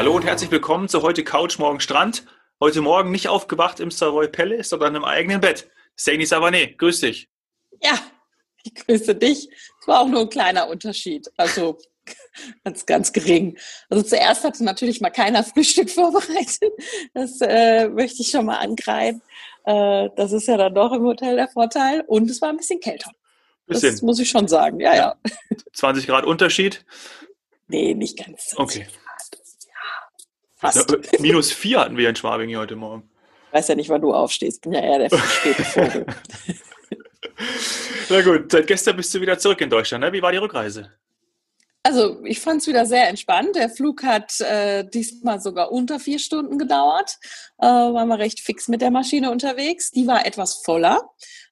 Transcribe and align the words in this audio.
Hallo 0.00 0.16
und 0.16 0.24
herzlich 0.24 0.50
willkommen 0.50 0.88
zu 0.88 1.02
heute 1.02 1.22
Couch, 1.24 1.58
morgen 1.58 1.78
Strand. 1.78 2.24
Heute 2.58 2.80
Morgen 2.80 3.10
nicht 3.10 3.28
aufgewacht 3.28 3.80
im 3.80 3.90
Savoy 3.90 4.28
Palace, 4.28 4.70
sondern 4.70 4.94
im 4.94 5.04
eigenen 5.04 5.42
Bett. 5.42 5.68
Saini 5.94 6.24
Savané, 6.24 6.74
grüß 6.74 7.00
dich. 7.00 7.28
Ja, 7.82 7.98
ich 8.64 8.74
grüße 8.74 9.14
dich. 9.14 9.50
Es 9.78 9.86
war 9.86 10.00
auch 10.00 10.08
nur 10.08 10.22
ein 10.22 10.30
kleiner 10.30 10.70
Unterschied. 10.70 11.30
Also 11.36 11.76
ganz, 12.64 12.86
ganz 12.86 13.12
gering. 13.12 13.58
Also 13.90 14.02
zuerst 14.02 14.42
hatte 14.42 14.64
natürlich 14.64 15.02
mal 15.02 15.10
keiner 15.10 15.44
Frühstück 15.44 15.90
vorbereitet. 15.90 16.72
Das 17.12 17.38
äh, 17.42 17.90
möchte 17.90 18.22
ich 18.22 18.30
schon 18.30 18.46
mal 18.46 18.56
angreifen. 18.56 19.20
Äh, 19.66 20.08
das 20.16 20.32
ist 20.32 20.48
ja 20.48 20.56
dann 20.56 20.74
doch 20.74 20.92
im 20.92 21.02
Hotel 21.02 21.36
der 21.36 21.48
Vorteil. 21.48 22.04
Und 22.06 22.30
es 22.30 22.40
war 22.40 22.48
ein 22.48 22.56
bisschen 22.56 22.80
kälter. 22.80 23.10
Bisschen. 23.66 23.92
Das 23.92 24.00
muss 24.00 24.18
ich 24.18 24.30
schon 24.30 24.48
sagen. 24.48 24.80
Ja, 24.80 24.94
ja. 24.94 25.14
ja. 25.28 25.56
20 25.74 26.06
Grad 26.06 26.24
Unterschied? 26.24 26.86
Nee, 27.68 27.92
nicht 27.92 28.16
ganz. 28.16 28.54
Okay. 28.56 28.86
Fast. 30.60 30.90
Ja, 30.90 30.98
minus 31.20 31.52
vier 31.52 31.80
hatten 31.80 31.96
wir 31.96 32.08
in 32.08 32.16
Schwabing 32.16 32.48
hier 32.48 32.58
heute 32.58 32.76
Morgen. 32.76 33.08
Ich 33.48 33.54
weiß 33.54 33.68
ja 33.68 33.74
nicht, 33.74 33.88
wann 33.88 34.02
du 34.02 34.12
aufstehst. 34.12 34.60
Bin 34.60 34.72
ja 34.72 34.80
eher 34.80 35.08
der 35.08 35.18
späte 35.18 35.64
Vogel. 35.64 36.06
Na 38.10 38.20
gut, 38.20 38.52
seit 38.52 38.66
gestern 38.66 38.96
bist 38.96 39.14
du 39.14 39.20
wieder 39.22 39.38
zurück 39.38 39.60
in 39.62 39.70
Deutschland. 39.70 40.04
Ne? 40.04 40.12
Wie 40.12 40.20
war 40.20 40.32
die 40.32 40.38
Rückreise? 40.38 40.92
Also 41.82 42.22
ich 42.24 42.40
fand 42.40 42.60
es 42.60 42.68
wieder 42.68 42.84
sehr 42.84 43.08
entspannt. 43.08 43.56
Der 43.56 43.70
Flug 43.70 44.02
hat 44.02 44.38
äh, 44.42 44.84
diesmal 44.84 45.40
sogar 45.40 45.72
unter 45.72 45.98
vier 45.98 46.18
Stunden 46.18 46.58
gedauert. 46.58 47.16
Äh, 47.58 47.66
waren 47.66 48.08
wir 48.08 48.18
recht 48.18 48.40
fix 48.40 48.68
mit 48.68 48.82
der 48.82 48.90
Maschine 48.90 49.30
unterwegs. 49.30 49.90
Die 49.90 50.06
war 50.06 50.26
etwas 50.26 50.60
voller 50.62 51.10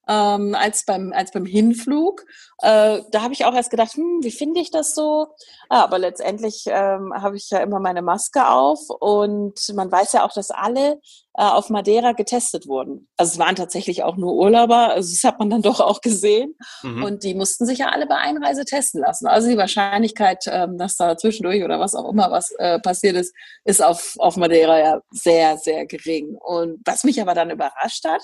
ähm, 0.08 0.54
als, 0.54 0.84
beim, 0.84 1.12
als 1.12 1.32
beim 1.32 1.44
Hinflug. 1.44 2.24
Äh, 2.62 3.02
da 3.10 3.22
habe 3.22 3.34
ich 3.34 3.44
auch 3.44 3.54
erst 3.54 3.70
gedacht, 3.70 3.92
hm, 3.94 4.20
wie 4.22 4.30
finde 4.30 4.60
ich 4.60 4.70
das 4.70 4.94
so? 4.94 5.28
Ah, 5.68 5.84
aber 5.84 5.98
letztendlich 5.98 6.64
ähm, 6.66 7.12
habe 7.14 7.36
ich 7.36 7.50
ja 7.50 7.58
immer 7.58 7.78
meine 7.78 8.02
Maske 8.02 8.48
auf 8.48 8.80
und 8.88 9.60
man 9.74 9.92
weiß 9.92 10.14
ja 10.14 10.26
auch, 10.26 10.32
dass 10.32 10.50
alle 10.50 10.98
äh, 11.34 11.42
auf 11.42 11.70
Madeira 11.70 12.12
getestet 12.12 12.66
wurden. 12.66 13.06
Also 13.16 13.32
es 13.32 13.38
waren 13.38 13.54
tatsächlich 13.54 14.02
auch 14.02 14.16
nur 14.16 14.34
Urlauber, 14.34 14.90
also 14.90 15.12
das 15.12 15.22
hat 15.24 15.38
man 15.38 15.50
dann 15.50 15.62
doch 15.62 15.80
auch 15.80 16.00
gesehen. 16.00 16.56
Mhm. 16.82 17.04
Und 17.04 17.22
die 17.22 17.34
mussten 17.34 17.66
sich 17.66 17.78
ja 17.78 17.90
alle 17.90 18.06
bei 18.06 18.16
Einreise 18.16 18.64
testen 18.64 19.02
lassen. 19.02 19.26
Also 19.26 19.48
die 19.48 19.58
Wahrscheinlichkeit, 19.58 20.44
ähm, 20.48 20.78
dass 20.78 20.96
da 20.96 21.16
zwischendurch 21.16 21.62
oder 21.62 21.78
was 21.78 21.94
auch 21.94 22.10
immer 22.10 22.30
was 22.30 22.50
äh, 22.58 22.80
passiert 22.80 23.14
ist, 23.14 23.34
ist 23.64 23.82
auf, 23.82 24.14
auf 24.18 24.36
Madeira 24.36 24.78
ja 24.78 25.00
sehr, 25.10 25.58
sehr 25.58 25.86
gering. 25.86 26.34
Und 26.40 26.80
was 26.84 27.04
mich 27.04 27.20
aber 27.20 27.34
dann 27.34 27.50
überrascht 27.50 28.04
hat, 28.04 28.22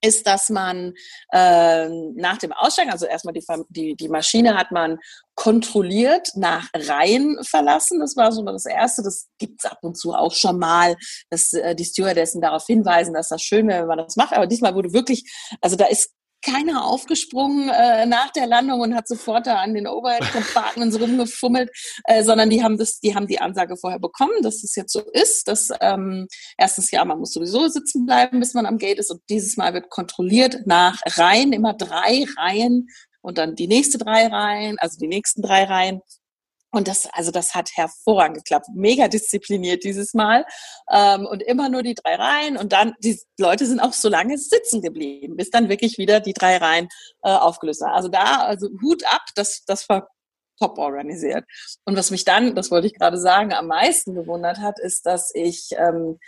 ist, 0.00 0.26
dass 0.26 0.50
man 0.50 0.94
äh, 1.32 1.88
nach 2.14 2.38
dem 2.38 2.52
Aussteigen, 2.52 2.90
also 2.90 3.06
erstmal 3.06 3.34
die, 3.34 3.44
die, 3.68 3.96
die 3.96 4.08
Maschine 4.08 4.56
hat 4.56 4.70
man 4.70 4.98
kontrolliert 5.34 6.30
nach 6.34 6.68
Reihen 6.74 7.38
verlassen. 7.44 8.00
Das 8.00 8.16
war 8.16 8.32
so 8.32 8.42
das 8.42 8.66
Erste. 8.66 9.02
Das 9.02 9.28
gibt's 9.38 9.64
ab 9.64 9.78
und 9.82 9.96
zu 9.96 10.12
auch 10.12 10.34
schon 10.34 10.58
mal, 10.58 10.96
dass 11.30 11.52
äh, 11.52 11.74
die 11.74 11.84
Stewardessen 11.84 12.40
darauf 12.40 12.66
hinweisen, 12.66 13.14
dass 13.14 13.28
das 13.28 13.42
schön 13.42 13.68
wäre, 13.68 13.82
wenn 13.82 13.88
man 13.88 13.98
das 13.98 14.16
macht. 14.16 14.32
Aber 14.32 14.46
diesmal 14.46 14.74
wurde 14.74 14.92
wirklich, 14.92 15.24
also 15.60 15.76
da 15.76 15.86
ist 15.86 16.10
keiner 16.50 16.84
aufgesprungen 16.84 17.68
äh, 17.68 18.06
nach 18.06 18.30
der 18.30 18.46
Landung 18.46 18.80
und 18.80 18.94
hat 18.94 19.08
sofort 19.08 19.46
da 19.46 19.56
an 19.56 19.74
den 19.74 19.86
Overhead-Compartments 19.86 21.00
rumgefummelt, 21.00 21.70
äh, 22.04 22.22
sondern 22.22 22.50
die 22.50 22.62
haben 22.62 22.78
das, 22.78 23.00
die 23.00 23.14
haben 23.14 23.26
die 23.26 23.40
Ansage 23.40 23.76
vorher 23.76 23.98
bekommen, 23.98 24.42
dass 24.42 24.62
das 24.62 24.74
jetzt 24.74 24.92
so 24.92 25.00
ist, 25.12 25.48
dass 25.48 25.70
ähm, 25.80 26.26
erstens 26.56 26.90
ja, 26.90 27.04
man 27.04 27.18
muss 27.18 27.32
sowieso 27.32 27.68
sitzen 27.68 28.06
bleiben, 28.06 28.40
bis 28.40 28.54
man 28.54 28.66
am 28.66 28.78
Gate 28.78 28.98
ist 28.98 29.10
und 29.10 29.20
dieses 29.28 29.56
Mal 29.56 29.74
wird 29.74 29.90
kontrolliert 29.90 30.66
nach 30.66 31.00
Reihen, 31.06 31.52
immer 31.52 31.74
drei 31.74 32.24
Reihen 32.36 32.88
und 33.20 33.38
dann 33.38 33.54
die 33.54 33.68
nächste 33.68 33.98
drei 33.98 34.26
Reihen, 34.26 34.76
also 34.78 34.98
die 34.98 35.08
nächsten 35.08 35.42
drei 35.42 35.64
Reihen 35.64 36.00
und 36.70 36.86
das, 36.86 37.08
also 37.12 37.30
das 37.30 37.54
hat 37.54 37.70
hervorragend 37.74 38.36
geklappt. 38.38 38.66
Mega 38.74 39.08
diszipliniert 39.08 39.84
dieses 39.84 40.12
Mal. 40.12 40.44
Ähm, 40.92 41.26
und 41.26 41.42
immer 41.42 41.70
nur 41.70 41.82
die 41.82 41.94
drei 41.94 42.16
Reihen. 42.16 42.58
Und 42.58 42.72
dann, 42.72 42.94
die 43.00 43.18
Leute 43.38 43.64
sind 43.64 43.80
auch 43.80 43.94
so 43.94 44.08
lange 44.08 44.36
sitzen 44.36 44.82
geblieben, 44.82 45.36
bis 45.36 45.50
dann 45.50 45.70
wirklich 45.70 45.96
wieder 45.96 46.20
die 46.20 46.34
drei 46.34 46.58
Reihen 46.58 46.88
äh, 47.22 47.30
aufgelöst 47.30 47.80
waren. 47.80 47.94
Also 47.94 48.08
da, 48.08 48.42
also 48.42 48.68
Hut 48.82 49.02
ab, 49.06 49.22
das, 49.34 49.64
das 49.66 49.88
war 49.88 50.08
top 50.58 50.76
organisiert. 50.78 51.44
Und 51.86 51.96
was 51.96 52.10
mich 52.10 52.24
dann, 52.24 52.54
das 52.54 52.70
wollte 52.70 52.88
ich 52.88 52.94
gerade 52.94 53.18
sagen, 53.18 53.54
am 53.54 53.68
meisten 53.68 54.14
gewundert 54.14 54.58
hat, 54.58 54.78
ist, 54.78 55.06
dass 55.06 55.30
ich, 55.34 55.70
ähm, 55.78 56.18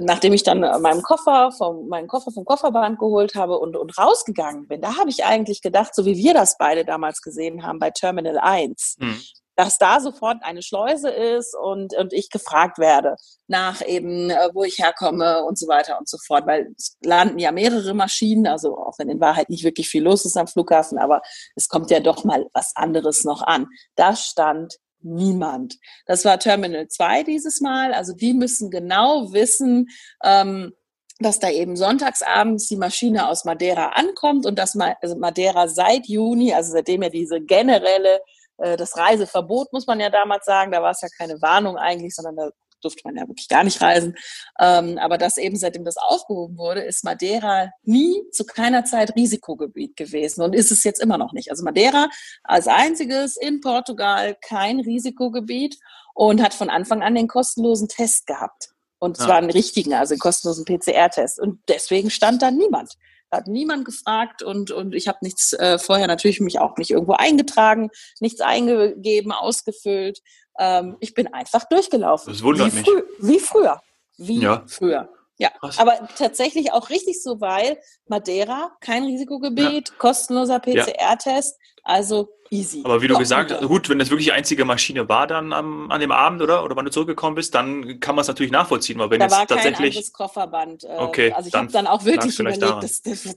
nachdem 0.00 0.32
ich 0.32 0.42
dann 0.42 0.60
meinen 0.60 1.02
Koffer 1.02 1.52
vom, 1.52 1.86
meinen 1.86 2.08
Koffer 2.08 2.32
vom 2.32 2.44
Kofferband 2.44 2.98
geholt 2.98 3.36
habe 3.36 3.58
und, 3.58 3.76
und 3.76 3.96
rausgegangen 3.96 4.66
bin, 4.66 4.80
da 4.80 4.96
habe 4.96 5.10
ich 5.10 5.24
eigentlich 5.24 5.60
gedacht, 5.62 5.94
so 5.94 6.04
wie 6.04 6.16
wir 6.16 6.34
das 6.34 6.56
beide 6.58 6.84
damals 6.84 7.20
gesehen 7.20 7.64
haben 7.64 7.78
bei 7.78 7.90
Terminal 7.90 8.38
1, 8.38 8.96
hm 8.98 9.20
dass 9.56 9.78
da 9.78 10.00
sofort 10.00 10.38
eine 10.42 10.62
Schleuse 10.62 11.10
ist 11.10 11.54
und, 11.56 11.94
und 11.96 12.12
ich 12.12 12.30
gefragt 12.30 12.78
werde 12.78 13.16
nach 13.46 13.86
eben, 13.86 14.30
äh, 14.30 14.48
wo 14.52 14.64
ich 14.64 14.78
herkomme 14.78 15.44
und 15.44 15.58
so 15.58 15.68
weiter 15.68 15.98
und 15.98 16.08
so 16.08 16.18
fort, 16.26 16.46
weil 16.46 16.72
es 16.76 16.96
landen 17.02 17.38
ja 17.38 17.52
mehrere 17.52 17.94
Maschinen, 17.94 18.46
also 18.46 18.76
auch 18.76 18.98
wenn 18.98 19.08
in 19.08 19.20
Wahrheit 19.20 19.50
nicht 19.50 19.64
wirklich 19.64 19.88
viel 19.88 20.02
los 20.02 20.24
ist 20.24 20.36
am 20.36 20.46
Flughafen, 20.46 20.98
aber 20.98 21.22
es 21.54 21.68
kommt 21.68 21.90
ja 21.90 22.00
doch 22.00 22.24
mal 22.24 22.46
was 22.52 22.72
anderes 22.74 23.24
noch 23.24 23.42
an. 23.42 23.66
Da 23.96 24.16
stand 24.16 24.78
niemand. 25.00 25.76
Das 26.06 26.24
war 26.24 26.38
Terminal 26.38 26.88
2 26.88 27.22
dieses 27.24 27.60
Mal, 27.60 27.92
also 27.92 28.14
die 28.14 28.32
müssen 28.32 28.70
genau 28.70 29.32
wissen, 29.32 29.88
ähm, 30.24 30.72
dass 31.20 31.38
da 31.38 31.48
eben 31.48 31.76
sonntagsabends 31.76 32.66
die 32.66 32.76
Maschine 32.76 33.28
aus 33.28 33.44
Madeira 33.44 33.90
ankommt 33.90 34.46
und 34.46 34.58
dass 34.58 34.76
also 34.76 35.16
Madeira 35.16 35.68
seit 35.68 36.06
Juni, 36.06 36.52
also 36.52 36.72
seitdem 36.72 37.02
ja 37.02 37.08
diese 37.08 37.40
generelle 37.40 38.20
äh, 38.58 38.76
das 38.76 38.96
Reiseverbot, 38.96 39.72
muss 39.72 39.86
man 39.86 40.00
ja 40.00 40.10
damals 40.10 40.44
sagen. 40.44 40.72
Da 40.72 40.82
war 40.82 40.90
es 40.90 41.00
ja 41.00 41.08
keine 41.16 41.40
Warnung 41.42 41.76
eigentlich, 41.76 42.14
sondern 42.14 42.36
da 42.36 42.50
durfte 42.84 43.02
man 43.04 43.16
ja 43.16 43.26
wirklich 43.26 43.48
gar 43.48 43.64
nicht 43.64 43.80
reisen. 43.80 44.14
Ähm, 44.60 44.98
aber 44.98 45.18
dass 45.18 45.38
eben 45.38 45.56
seitdem 45.56 45.84
das 45.84 45.96
aufgehoben 45.96 46.58
wurde, 46.58 46.82
ist 46.82 47.04
Madeira 47.04 47.70
nie 47.82 48.22
zu 48.30 48.44
keiner 48.44 48.84
Zeit 48.84 49.16
Risikogebiet 49.16 49.96
gewesen 49.96 50.42
und 50.42 50.54
ist 50.54 50.70
es 50.70 50.84
jetzt 50.84 51.00
immer 51.00 51.18
noch 51.18 51.32
nicht. 51.32 51.50
Also 51.50 51.64
Madeira 51.64 52.08
als 52.42 52.68
einziges 52.68 53.36
in 53.36 53.60
Portugal 53.60 54.36
kein 54.40 54.80
Risikogebiet 54.80 55.78
und 56.14 56.42
hat 56.42 56.54
von 56.54 56.70
Anfang 56.70 57.02
an 57.02 57.14
den 57.14 57.28
kostenlosen 57.28 57.88
Test 57.88 58.26
gehabt. 58.26 58.70
Und 58.98 59.16
zwar 59.16 59.28
ja. 59.28 59.36
einen 59.36 59.50
richtigen, 59.50 59.92
also 59.92 60.14
einen 60.14 60.20
kostenlosen 60.20 60.64
PCR-Test. 60.64 61.38
Und 61.38 61.60
deswegen 61.68 62.10
stand 62.10 62.40
da 62.42 62.50
niemand 62.50 62.94
hat 63.34 63.46
niemand 63.46 63.84
gefragt 63.84 64.42
und, 64.42 64.70
und 64.70 64.94
ich 64.94 65.08
habe 65.08 65.18
nichts 65.22 65.52
äh, 65.52 65.78
vorher 65.78 66.06
natürlich 66.06 66.40
mich 66.40 66.58
auch 66.58 66.76
nicht 66.76 66.90
irgendwo 66.90 67.12
eingetragen, 67.12 67.90
nichts 68.20 68.40
eingegeben, 68.40 69.32
ausgefüllt. 69.32 70.20
Ähm, 70.58 70.96
ich 71.00 71.14
bin 71.14 71.32
einfach 71.32 71.68
durchgelaufen. 71.68 72.32
Das 72.32 72.42
wundert 72.42 72.72
wie 72.72 72.78
mich. 72.78 72.88
wie 73.18 73.40
früher. 73.40 73.80
Wie 74.16 74.40
ja. 74.40 74.64
früher. 74.66 75.08
Ja, 75.38 75.50
Krass. 75.60 75.78
aber 75.78 76.08
tatsächlich 76.16 76.72
auch 76.72 76.90
richtig 76.90 77.22
so, 77.22 77.40
weil 77.40 77.78
Madeira, 78.06 78.72
kein 78.80 79.04
Risikogebiet, 79.04 79.88
ja. 79.88 79.94
kostenloser 79.98 80.60
PCR-Test, 80.60 81.58
also 81.82 82.28
easy. 82.50 82.82
Aber 82.84 83.02
wie 83.02 83.08
du 83.08 83.18
gesagt 83.18 83.50
hast, 83.50 83.62
gut, 83.66 83.88
wenn 83.88 83.98
das 83.98 84.10
wirklich 84.10 84.26
die 84.26 84.32
einzige 84.32 84.64
Maschine 84.64 85.08
war 85.08 85.26
dann 85.26 85.52
am, 85.52 85.90
an 85.90 86.00
dem 86.00 86.12
Abend, 86.12 86.40
oder? 86.40 86.64
Oder 86.64 86.76
wann 86.76 86.84
du 86.84 86.90
zurückgekommen 86.90 87.34
bist, 87.34 87.54
dann 87.54 88.00
kann 88.00 88.14
man 88.14 88.22
es 88.22 88.28
natürlich 88.28 88.52
nachvollziehen. 88.52 89.00
Aber 89.00 89.10
wenn 89.10 89.20
da 89.20 89.26
jetzt 89.26 89.36
war 89.36 89.46
tatsächlich. 89.46 89.94
Kein 89.94 90.12
Kofferband. 90.12 90.84
Äh, 90.84 90.96
okay. 90.98 91.32
Also 91.32 91.48
ich 91.48 91.54
habe 91.54 91.70
dann 91.72 91.86
auch 91.86 92.04
wirklich 92.04 92.38
überlegt, 92.38 92.62
das, 92.62 93.02
das, 93.02 93.34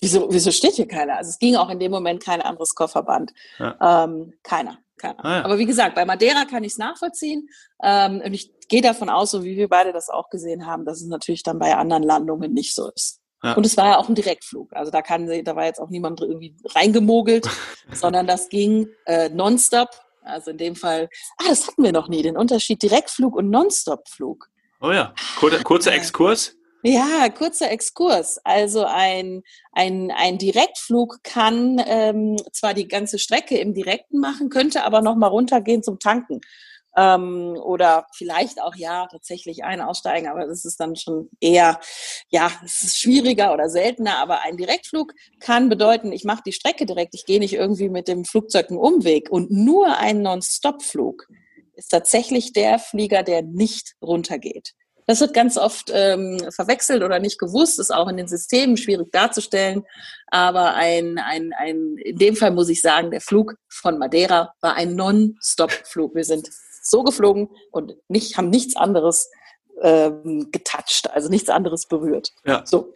wieso, 0.00 0.28
wieso 0.30 0.50
steht 0.50 0.74
hier 0.74 0.88
keiner? 0.88 1.16
Also 1.16 1.30
es 1.30 1.38
ging 1.38 1.56
auch 1.56 1.70
in 1.70 1.78
dem 1.78 1.90
Moment 1.90 2.22
kein 2.22 2.42
anderes 2.42 2.74
Kofferband. 2.74 3.32
Ja. 3.58 4.04
Ähm, 4.04 4.34
keiner. 4.42 4.78
Ah, 5.02 5.38
ja. 5.38 5.44
Aber 5.44 5.58
wie 5.58 5.66
gesagt, 5.66 5.94
bei 5.94 6.04
Madeira 6.04 6.44
kann 6.44 6.64
ich 6.64 6.72
es 6.72 6.78
nachvollziehen. 6.78 7.48
Ähm, 7.82 8.22
und 8.24 8.32
ich 8.32 8.52
gehe 8.68 8.82
davon 8.82 9.08
aus, 9.08 9.30
so 9.30 9.44
wie 9.44 9.56
wir 9.56 9.68
beide 9.68 9.92
das 9.92 10.08
auch 10.08 10.30
gesehen 10.30 10.66
haben, 10.66 10.84
dass 10.84 11.00
es 11.00 11.06
natürlich 11.06 11.42
dann 11.42 11.58
bei 11.58 11.74
anderen 11.76 12.02
Landungen 12.02 12.52
nicht 12.52 12.74
so 12.74 12.90
ist. 12.94 13.20
Ja. 13.42 13.54
Und 13.54 13.64
es 13.64 13.76
war 13.76 13.86
ja 13.86 13.98
auch 13.98 14.08
ein 14.08 14.14
Direktflug. 14.14 14.72
Also 14.74 14.90
da 14.90 15.02
kann 15.02 15.26
da 15.26 15.56
war 15.56 15.64
jetzt 15.64 15.80
auch 15.80 15.88
niemand 15.88 16.20
irgendwie 16.20 16.54
reingemogelt, 16.74 17.48
sondern 17.92 18.26
das 18.26 18.48
ging 18.48 18.88
äh, 19.06 19.28
nonstop. 19.30 19.88
Also 20.22 20.50
in 20.50 20.58
dem 20.58 20.76
Fall, 20.76 21.08
ah, 21.38 21.44
das 21.48 21.66
hatten 21.66 21.82
wir 21.82 21.92
noch 21.92 22.08
nie, 22.08 22.22
den 22.22 22.36
Unterschied 22.36 22.82
Direktflug 22.82 23.34
und 23.34 23.48
Nonstop-Flug. 23.48 24.48
Oh 24.82 24.92
ja, 24.92 25.14
kurzer, 25.38 25.62
kurzer 25.62 25.92
Exkurs. 25.92 26.56
Ja, 26.82 27.28
kurzer 27.28 27.70
Exkurs. 27.70 28.38
Also 28.44 28.84
ein, 28.84 29.42
ein, 29.72 30.10
ein 30.10 30.38
Direktflug 30.38 31.22
kann 31.22 31.82
ähm, 31.86 32.36
zwar 32.52 32.72
die 32.72 32.88
ganze 32.88 33.18
Strecke 33.18 33.58
im 33.58 33.74
Direkten 33.74 34.18
machen, 34.18 34.48
könnte 34.48 34.84
aber 34.84 35.02
noch 35.02 35.16
mal 35.16 35.26
runtergehen 35.26 35.82
zum 35.82 35.98
Tanken 35.98 36.40
ähm, 36.96 37.56
oder 37.62 38.06
vielleicht 38.14 38.60
auch 38.60 38.74
ja 38.76 39.06
tatsächlich 39.10 39.64
ein 39.64 39.80
aussteigen, 39.80 40.28
aber 40.28 40.46
das 40.46 40.64
ist 40.64 40.80
dann 40.80 40.96
schon 40.96 41.30
eher 41.40 41.78
ja, 42.30 42.50
es 42.64 42.82
ist 42.82 42.98
schwieriger 43.00 43.52
oder 43.52 43.68
seltener. 43.68 44.18
Aber 44.18 44.42
ein 44.42 44.56
Direktflug 44.56 45.12
kann 45.40 45.68
bedeuten, 45.68 46.12
ich 46.12 46.24
mache 46.24 46.42
die 46.44 46.52
Strecke 46.52 46.86
direkt, 46.86 47.14
ich 47.14 47.26
gehe 47.26 47.40
nicht 47.40 47.54
irgendwie 47.54 47.88
mit 47.88 48.08
dem 48.08 48.24
Flugzeug 48.24 48.70
einen 48.70 48.78
Umweg 48.78 49.30
und 49.30 49.50
nur 49.50 49.98
ein 49.98 50.22
Non-Stop-Flug 50.22 51.28
ist 51.74 51.88
tatsächlich 51.88 52.52
der 52.52 52.78
Flieger, 52.78 53.22
der 53.22 53.42
nicht 53.42 53.96
runtergeht. 54.02 54.74
Das 55.10 55.20
wird 55.20 55.34
ganz 55.34 55.56
oft 55.56 55.90
ähm, 55.92 56.38
verwechselt 56.54 57.02
oder 57.02 57.18
nicht 57.18 57.40
gewusst, 57.40 57.80
ist 57.80 57.92
auch 57.92 58.06
in 58.06 58.16
den 58.16 58.28
Systemen 58.28 58.76
schwierig 58.76 59.10
darzustellen. 59.10 59.84
Aber 60.28 60.74
ein, 60.74 61.18
ein, 61.18 61.52
ein, 61.58 61.96
in 61.96 62.16
dem 62.16 62.36
Fall 62.36 62.52
muss 62.52 62.68
ich 62.68 62.80
sagen, 62.80 63.10
der 63.10 63.20
Flug 63.20 63.56
von 63.68 63.98
Madeira 63.98 64.54
war 64.60 64.74
ein 64.74 64.94
Non-Stop-Flug. 64.94 66.14
Wir 66.14 66.22
sind 66.22 66.48
so 66.80 67.02
geflogen 67.02 67.48
und 67.72 67.96
nicht, 68.06 68.36
haben 68.36 68.50
nichts 68.50 68.76
anderes 68.76 69.28
ähm, 69.82 70.52
getoucht, 70.52 71.10
also 71.10 71.28
nichts 71.28 71.48
anderes 71.48 71.86
berührt. 71.86 72.30
Ja. 72.44 72.62
So. 72.64 72.94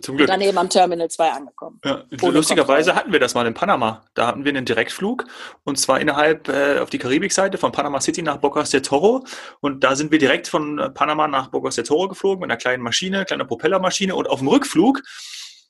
Zum 0.00 0.16
Glück. 0.16 0.28
Und 0.28 0.30
dann 0.30 0.40
eben 0.40 0.56
am 0.56 0.70
Terminal 0.70 1.10
2 1.10 1.30
angekommen. 1.30 1.78
Ja, 1.84 2.04
lustigerweise 2.10 2.94
hatten 2.94 3.12
wir 3.12 3.20
das 3.20 3.34
mal 3.34 3.46
in 3.46 3.52
Panama. 3.52 4.02
Da 4.14 4.26
hatten 4.26 4.44
wir 4.44 4.50
einen 4.50 4.64
Direktflug 4.64 5.26
und 5.64 5.78
zwar 5.78 6.00
innerhalb 6.00 6.48
äh, 6.48 6.78
auf 6.78 6.88
die 6.88 6.98
Karibikseite 6.98 7.58
von 7.58 7.70
Panama 7.70 8.00
City 8.00 8.22
nach 8.22 8.38
Bocas 8.38 8.70
de 8.70 8.80
Toro. 8.80 9.24
Und 9.60 9.84
da 9.84 9.94
sind 9.94 10.10
wir 10.10 10.18
direkt 10.18 10.48
von 10.48 10.92
Panama 10.94 11.28
nach 11.28 11.48
Bocas 11.48 11.74
de 11.74 11.84
Toro 11.84 12.08
geflogen 12.08 12.40
mit 12.40 12.50
einer 12.50 12.56
kleinen 12.56 12.82
Maschine, 12.82 13.26
kleiner 13.26 13.44
Propellermaschine. 13.44 14.14
Und 14.14 14.28
auf 14.28 14.38
dem 14.38 14.48
Rückflug 14.48 15.02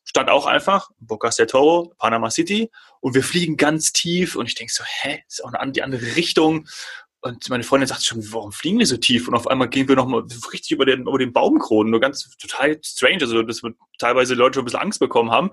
stand 0.04 0.30
auch 0.30 0.46
einfach 0.46 0.90
Bocas 1.00 1.36
de 1.36 1.46
Toro, 1.46 1.92
Panama 1.98 2.30
City. 2.30 2.70
Und 3.00 3.14
wir 3.14 3.24
fliegen 3.24 3.56
ganz 3.56 3.92
tief. 3.92 4.36
Und 4.36 4.46
ich 4.46 4.54
denke 4.54 4.72
so, 4.72 4.84
hä, 4.84 5.24
ist 5.26 5.44
auch 5.44 5.52
eine, 5.52 5.72
die 5.72 5.82
andere 5.82 6.14
Richtung. 6.14 6.68
Und 7.26 7.48
meine 7.48 7.64
Freundin 7.64 7.86
sagt 7.86 8.04
schon, 8.04 8.22
warum 8.34 8.52
fliegen 8.52 8.78
wir 8.78 8.86
so 8.86 8.98
tief? 8.98 9.28
Und 9.28 9.34
auf 9.34 9.46
einmal 9.46 9.70
gehen 9.70 9.88
wir 9.88 9.96
nochmal 9.96 10.24
richtig 10.52 10.72
über 10.72 10.84
den, 10.84 11.02
über 11.02 11.18
den 11.18 11.32
Baumkronen. 11.32 11.90
Nur 11.90 12.00
ganz 12.00 12.28
total 12.36 12.78
strange. 12.84 13.20
Also, 13.22 13.42
dass 13.42 13.62
wir 13.62 13.72
teilweise 13.98 14.34
Leute 14.34 14.56
schon 14.56 14.62
ein 14.62 14.66
bisschen 14.66 14.80
Angst 14.80 15.00
bekommen 15.00 15.30
haben. 15.30 15.50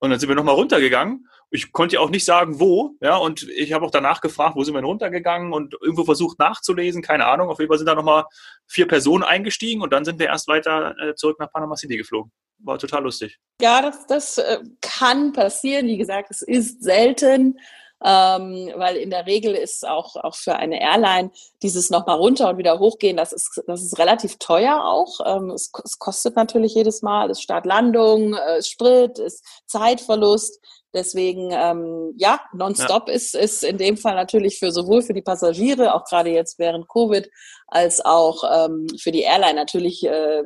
Und 0.00 0.10
dann 0.10 0.18
sind 0.18 0.28
wir 0.28 0.34
nochmal 0.34 0.56
runtergegangen. 0.56 1.28
Ich 1.50 1.70
konnte 1.70 1.94
ja 1.94 2.00
auch 2.00 2.10
nicht 2.10 2.24
sagen, 2.24 2.58
wo. 2.58 2.96
Ja, 3.00 3.18
und 3.18 3.48
ich 3.50 3.72
habe 3.72 3.86
auch 3.86 3.92
danach 3.92 4.20
gefragt, 4.20 4.56
wo 4.56 4.64
sind 4.64 4.74
wir 4.74 4.80
denn 4.80 4.86
runtergegangen 4.86 5.52
und 5.52 5.76
irgendwo 5.80 6.04
versucht 6.04 6.40
nachzulesen. 6.40 7.02
Keine 7.02 7.26
Ahnung. 7.26 7.50
Auf 7.50 7.60
jeden 7.60 7.68
Fall 7.68 7.78
sind 7.78 7.86
da 7.86 7.94
nochmal 7.94 8.24
vier 8.66 8.88
Personen 8.88 9.22
eingestiegen 9.22 9.82
und 9.82 9.92
dann 9.92 10.04
sind 10.04 10.18
wir 10.18 10.26
erst 10.26 10.48
weiter 10.48 10.96
äh, 10.98 11.14
zurück 11.14 11.38
nach 11.38 11.52
Panama 11.52 11.76
City 11.76 11.96
geflogen. 11.96 12.32
War 12.58 12.80
total 12.80 13.04
lustig. 13.04 13.38
Ja, 13.60 13.80
das, 13.80 14.08
das 14.08 14.38
äh, 14.38 14.58
kann 14.80 15.32
passieren. 15.32 15.86
Wie 15.86 15.98
gesagt, 15.98 16.32
es 16.32 16.42
ist 16.42 16.82
selten 16.82 17.60
ähm, 18.04 18.72
weil 18.76 18.96
in 18.96 19.10
der 19.10 19.26
Regel 19.26 19.54
ist 19.54 19.86
auch, 19.86 20.16
auch 20.16 20.34
für 20.34 20.56
eine 20.56 20.80
Airline 20.80 21.30
dieses 21.62 21.90
nochmal 21.90 22.16
runter 22.16 22.50
und 22.50 22.58
wieder 22.58 22.78
hochgehen, 22.78 23.16
das 23.16 23.32
ist, 23.32 23.62
das 23.66 23.82
ist 23.82 23.98
relativ 23.98 24.36
teuer 24.38 24.84
auch. 24.84 25.20
Ähm, 25.24 25.50
es, 25.50 25.70
es 25.84 25.98
kostet 25.98 26.36
natürlich 26.36 26.74
jedes 26.74 27.02
Mal, 27.02 27.30
es 27.30 27.38
ist 27.38 27.44
Startlandung, 27.44 28.34
äh, 28.34 28.62
Sprit, 28.62 29.18
ist 29.18 29.44
Zeitverlust. 29.66 30.60
Deswegen, 30.96 31.50
ähm, 31.52 32.14
ja, 32.16 32.40
nonstop 32.54 33.08
ja. 33.08 33.14
ist, 33.14 33.34
ist 33.34 33.62
in 33.62 33.76
dem 33.76 33.98
Fall 33.98 34.14
natürlich 34.14 34.58
für 34.58 34.72
sowohl 34.72 35.02
für 35.02 35.12
die 35.12 35.20
Passagiere, 35.20 35.94
auch 35.94 36.04
gerade 36.04 36.30
jetzt 36.30 36.58
während 36.58 36.88
Covid, 36.88 37.28
als 37.66 38.02
auch 38.02 38.42
ähm, 38.50 38.86
für 38.98 39.12
die 39.12 39.20
Airline 39.20 39.56
natürlich 39.56 40.06
äh, 40.06 40.42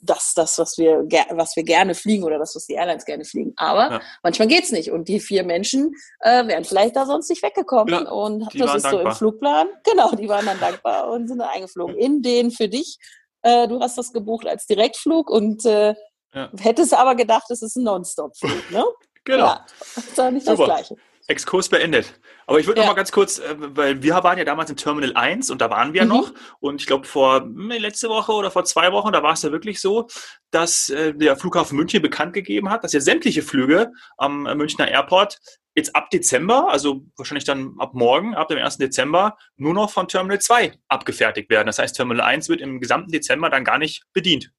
das, 0.00 0.32
das 0.34 0.58
was, 0.58 0.78
wir 0.78 1.04
was 1.30 1.56
wir 1.56 1.62
gerne 1.62 1.94
fliegen 1.94 2.24
oder 2.24 2.38
das, 2.38 2.56
was 2.56 2.66
die 2.66 2.72
Airlines 2.72 3.04
gerne 3.04 3.26
fliegen. 3.26 3.52
Aber 3.56 3.90
ja. 3.90 4.00
manchmal 4.22 4.48
geht's 4.48 4.72
nicht. 4.72 4.90
Und 4.90 5.08
die 5.08 5.20
vier 5.20 5.44
Menschen 5.44 5.92
äh, 6.20 6.46
wären 6.46 6.64
vielleicht 6.64 6.96
da 6.96 7.04
sonst 7.04 7.28
nicht 7.28 7.42
weggekommen. 7.42 7.92
Ja, 7.92 8.10
und 8.10 8.46
das 8.54 8.76
ist 8.76 8.84
dankbar. 8.86 8.90
so 8.90 9.00
im 9.00 9.12
Flugplan. 9.12 9.66
Genau, 9.84 10.14
die 10.14 10.28
waren 10.30 10.46
dann 10.46 10.58
dankbar 10.58 11.10
und 11.10 11.28
sind 11.28 11.38
dann 11.38 11.50
eingeflogen. 11.50 11.98
In 11.98 12.22
den 12.22 12.50
für 12.50 12.68
dich, 12.68 12.96
äh, 13.42 13.68
du 13.68 13.80
hast 13.80 13.98
das 13.98 14.14
gebucht 14.14 14.46
als 14.46 14.64
Direktflug 14.64 15.28
und 15.28 15.66
äh, 15.66 15.94
ja. 16.32 16.50
hättest 16.60 16.94
aber 16.94 17.14
gedacht, 17.14 17.50
es 17.50 17.60
ist 17.60 17.76
ein 17.76 17.84
Nonstop-Flug, 17.84 18.70
ne? 18.70 18.84
Genau. 19.24 19.46
Ja, 19.46 19.66
das 19.78 19.96
ist 20.04 20.18
doch 20.18 20.30
nicht 20.30 20.46
Super. 20.46 20.66
das 20.66 20.66
Gleiche. 20.66 20.96
Exkurs 21.28 21.68
beendet. 21.68 22.20
Aber 22.46 22.58
ich 22.58 22.66
würde 22.66 22.80
ja. 22.80 22.86
noch 22.86 22.92
mal 22.92 22.96
ganz 22.96 23.12
kurz, 23.12 23.38
äh, 23.38 23.54
weil 23.56 24.02
wir 24.02 24.14
waren 24.22 24.38
ja 24.38 24.44
damals 24.44 24.70
im 24.70 24.76
Terminal 24.76 25.12
1 25.14 25.50
und 25.50 25.60
da 25.60 25.70
waren 25.70 25.92
wir 25.92 26.02
mhm. 26.02 26.08
noch. 26.08 26.32
Und 26.60 26.80
ich 26.80 26.86
glaube, 26.86 27.06
vor 27.06 27.46
letzte 27.46 28.08
Woche 28.08 28.32
oder 28.32 28.50
vor 28.50 28.64
zwei 28.64 28.92
Wochen, 28.92 29.12
da 29.12 29.22
war 29.22 29.32
es 29.32 29.42
ja 29.42 29.52
wirklich 29.52 29.80
so, 29.80 30.08
dass 30.50 30.88
äh, 30.88 31.14
der 31.14 31.36
Flughafen 31.36 31.76
München 31.76 32.02
bekannt 32.02 32.32
gegeben 32.32 32.70
hat, 32.70 32.82
dass 32.84 32.92
ja 32.92 33.00
sämtliche 33.00 33.42
Flüge 33.42 33.92
am 34.16 34.42
Münchner 34.42 34.88
Airport 34.88 35.38
jetzt 35.74 35.96
ab 35.96 36.10
Dezember, 36.10 36.70
also 36.70 37.02
wahrscheinlich 37.16 37.44
dann 37.44 37.76
ab 37.78 37.94
morgen, 37.94 38.34
ab 38.34 38.48
dem 38.48 38.58
1. 38.58 38.78
Dezember, 38.78 39.38
nur 39.56 39.72
noch 39.72 39.90
von 39.90 40.08
Terminal 40.08 40.40
2 40.40 40.72
abgefertigt 40.88 41.48
werden. 41.50 41.66
Das 41.66 41.78
heißt, 41.78 41.96
Terminal 41.96 42.26
1 42.26 42.48
wird 42.48 42.60
im 42.60 42.80
gesamten 42.80 43.10
Dezember 43.10 43.48
dann 43.48 43.64
gar 43.64 43.78
nicht 43.78 44.04
bedient. 44.12 44.50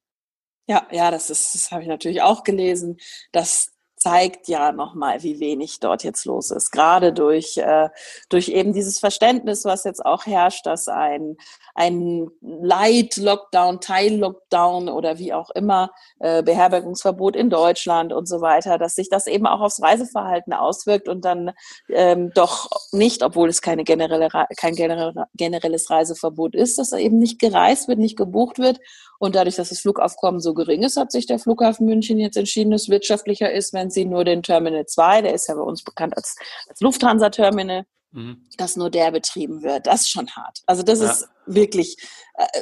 Ja, 0.66 0.86
ja, 0.90 1.10
das 1.10 1.28
ist, 1.30 1.54
das 1.54 1.70
habe 1.70 1.82
ich 1.82 1.88
natürlich 1.88 2.22
auch 2.22 2.42
gelesen, 2.42 2.96
dass 3.32 3.73
zeigt 4.04 4.48
ja 4.48 4.70
nochmal, 4.70 5.22
wie 5.22 5.40
wenig 5.40 5.80
dort 5.80 6.04
jetzt 6.04 6.26
los 6.26 6.50
ist. 6.50 6.72
Gerade 6.72 7.14
durch, 7.14 7.56
äh, 7.56 7.88
durch 8.28 8.50
eben 8.50 8.74
dieses 8.74 8.98
Verständnis, 8.98 9.64
was 9.64 9.84
jetzt 9.84 10.04
auch 10.04 10.26
herrscht, 10.26 10.66
dass 10.66 10.88
ein, 10.88 11.38
ein 11.74 12.28
Light-Lockdown, 12.42 13.80
Teil-Lockdown 13.80 14.90
oder 14.90 15.18
wie 15.18 15.32
auch 15.32 15.48
immer, 15.48 15.90
äh, 16.18 16.42
Beherbergungsverbot 16.42 17.34
in 17.34 17.48
Deutschland 17.48 18.12
und 18.12 18.28
so 18.28 18.42
weiter, 18.42 18.76
dass 18.76 18.94
sich 18.94 19.08
das 19.08 19.26
eben 19.26 19.46
auch 19.46 19.60
aufs 19.60 19.80
Reiseverhalten 19.80 20.52
auswirkt 20.52 21.08
und 21.08 21.24
dann 21.24 21.52
ähm, 21.88 22.30
doch 22.34 22.68
nicht, 22.92 23.22
obwohl 23.22 23.48
es 23.48 23.62
keine 23.62 23.84
generelle, 23.84 24.28
kein 24.58 24.74
generelles 24.74 25.88
Reiseverbot 25.88 26.54
ist, 26.54 26.78
dass 26.78 26.92
eben 26.92 27.18
nicht 27.18 27.38
gereist 27.38 27.88
wird, 27.88 28.00
nicht 28.00 28.18
gebucht 28.18 28.58
wird 28.58 28.80
und 29.18 29.36
dadurch, 29.36 29.56
dass 29.56 29.70
das 29.70 29.80
Flugaufkommen 29.80 30.40
so 30.40 30.52
gering 30.52 30.82
ist, 30.82 30.98
hat 30.98 31.10
sich 31.10 31.26
der 31.26 31.38
Flughafen 31.38 31.86
München 31.86 32.18
jetzt 32.18 32.36
entschieden, 32.36 32.70
dass 32.70 32.82
es 32.82 32.88
wirtschaftlicher 32.90 33.50
ist, 33.50 33.72
wenn 33.72 33.90
sie 33.94 34.04
nur 34.04 34.24
den 34.24 34.42
Terminal 34.42 34.86
2, 34.86 35.22
der 35.22 35.34
ist 35.34 35.48
ja 35.48 35.54
bei 35.54 35.62
uns 35.62 35.82
bekannt 35.82 36.16
als, 36.16 36.36
als 36.68 36.80
Lufthansa-Terminal, 36.80 37.84
mhm. 38.12 38.46
dass 38.58 38.76
nur 38.76 38.90
der 38.90 39.10
betrieben 39.10 39.62
wird. 39.62 39.86
Das 39.86 40.02
ist 40.02 40.10
schon 40.10 40.28
hart. 40.30 40.60
Also 40.66 40.82
das 40.82 41.00
ja. 41.00 41.10
ist 41.10 41.28
wirklich, 41.46 41.96
äh, 42.34 42.60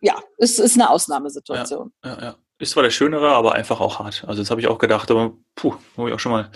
ja, 0.00 0.20
es 0.38 0.58
ist 0.58 0.74
eine 0.74 0.90
Ausnahmesituation. 0.90 1.92
Ja, 2.04 2.20
ja. 2.20 2.36
Ist 2.58 2.70
zwar 2.70 2.82
der 2.82 2.90
schönere, 2.90 3.30
aber 3.32 3.54
einfach 3.54 3.80
auch 3.80 3.98
hart. 3.98 4.24
Also 4.26 4.40
das 4.40 4.50
habe 4.50 4.60
ich 4.60 4.68
auch 4.68 4.78
gedacht, 4.78 5.10
aber 5.10 5.34
puh, 5.54 5.74
habe 5.96 6.08
ich 6.08 6.14
auch 6.14 6.20
schon 6.20 6.32
mal 6.32 6.50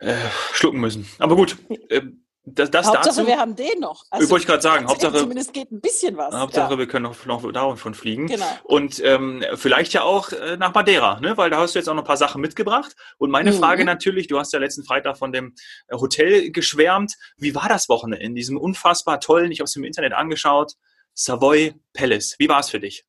äh, 0.00 0.16
schlucken 0.52 0.80
müssen. 0.80 1.06
Aber 1.18 1.36
gut, 1.36 1.56
äh, 1.88 2.02
das, 2.44 2.72
das 2.72 2.86
Hauptsache, 2.86 3.16
dazu, 3.16 3.26
wir 3.26 3.38
haben 3.38 3.54
den 3.54 3.78
noch. 3.78 4.04
Also, 4.10 4.28
wollte 4.30 4.42
ich 4.42 4.46
gerade 4.48 4.62
sagen. 4.62 4.88
Hauptsache, 4.88 5.16
zumindest 5.16 5.52
geht 5.52 5.70
ein 5.70 5.80
bisschen 5.80 6.16
was. 6.16 6.34
Hauptsache, 6.34 6.72
ja. 6.72 6.78
wir 6.78 6.88
können 6.88 7.04
noch, 7.04 7.24
noch 7.24 7.52
davon 7.52 7.94
fliegen. 7.94 8.26
Genau. 8.26 8.46
Und 8.64 9.00
ähm, 9.04 9.44
vielleicht 9.54 9.92
ja 9.92 10.02
auch 10.02 10.32
äh, 10.32 10.56
nach 10.56 10.74
Madeira, 10.74 11.20
ne? 11.20 11.36
weil 11.36 11.50
da 11.50 11.58
hast 11.58 11.74
du 11.74 11.78
jetzt 11.78 11.88
auch 11.88 11.94
noch 11.94 12.02
ein 12.02 12.06
paar 12.06 12.16
Sachen 12.16 12.40
mitgebracht. 12.40 12.96
Und 13.18 13.30
meine 13.30 13.52
mhm. 13.52 13.58
Frage 13.58 13.84
natürlich, 13.84 14.26
du 14.26 14.40
hast 14.40 14.52
ja 14.52 14.58
letzten 14.58 14.82
Freitag 14.82 15.18
von 15.18 15.30
dem 15.30 15.54
äh, 15.86 15.96
Hotel 15.96 16.50
geschwärmt. 16.50 17.14
Wie 17.36 17.54
war 17.54 17.68
das 17.68 17.88
Wochenende 17.88 18.24
in 18.24 18.34
diesem 18.34 18.56
unfassbar 18.58 19.20
tollen, 19.20 19.52
ich 19.52 19.60
habe 19.60 19.66
es 19.66 19.76
im 19.76 19.84
Internet 19.84 20.12
angeschaut, 20.12 20.72
Savoy 21.14 21.74
Palace? 21.92 22.34
Wie 22.38 22.48
war 22.48 22.58
es 22.58 22.70
für 22.70 22.80
dich? 22.80 23.04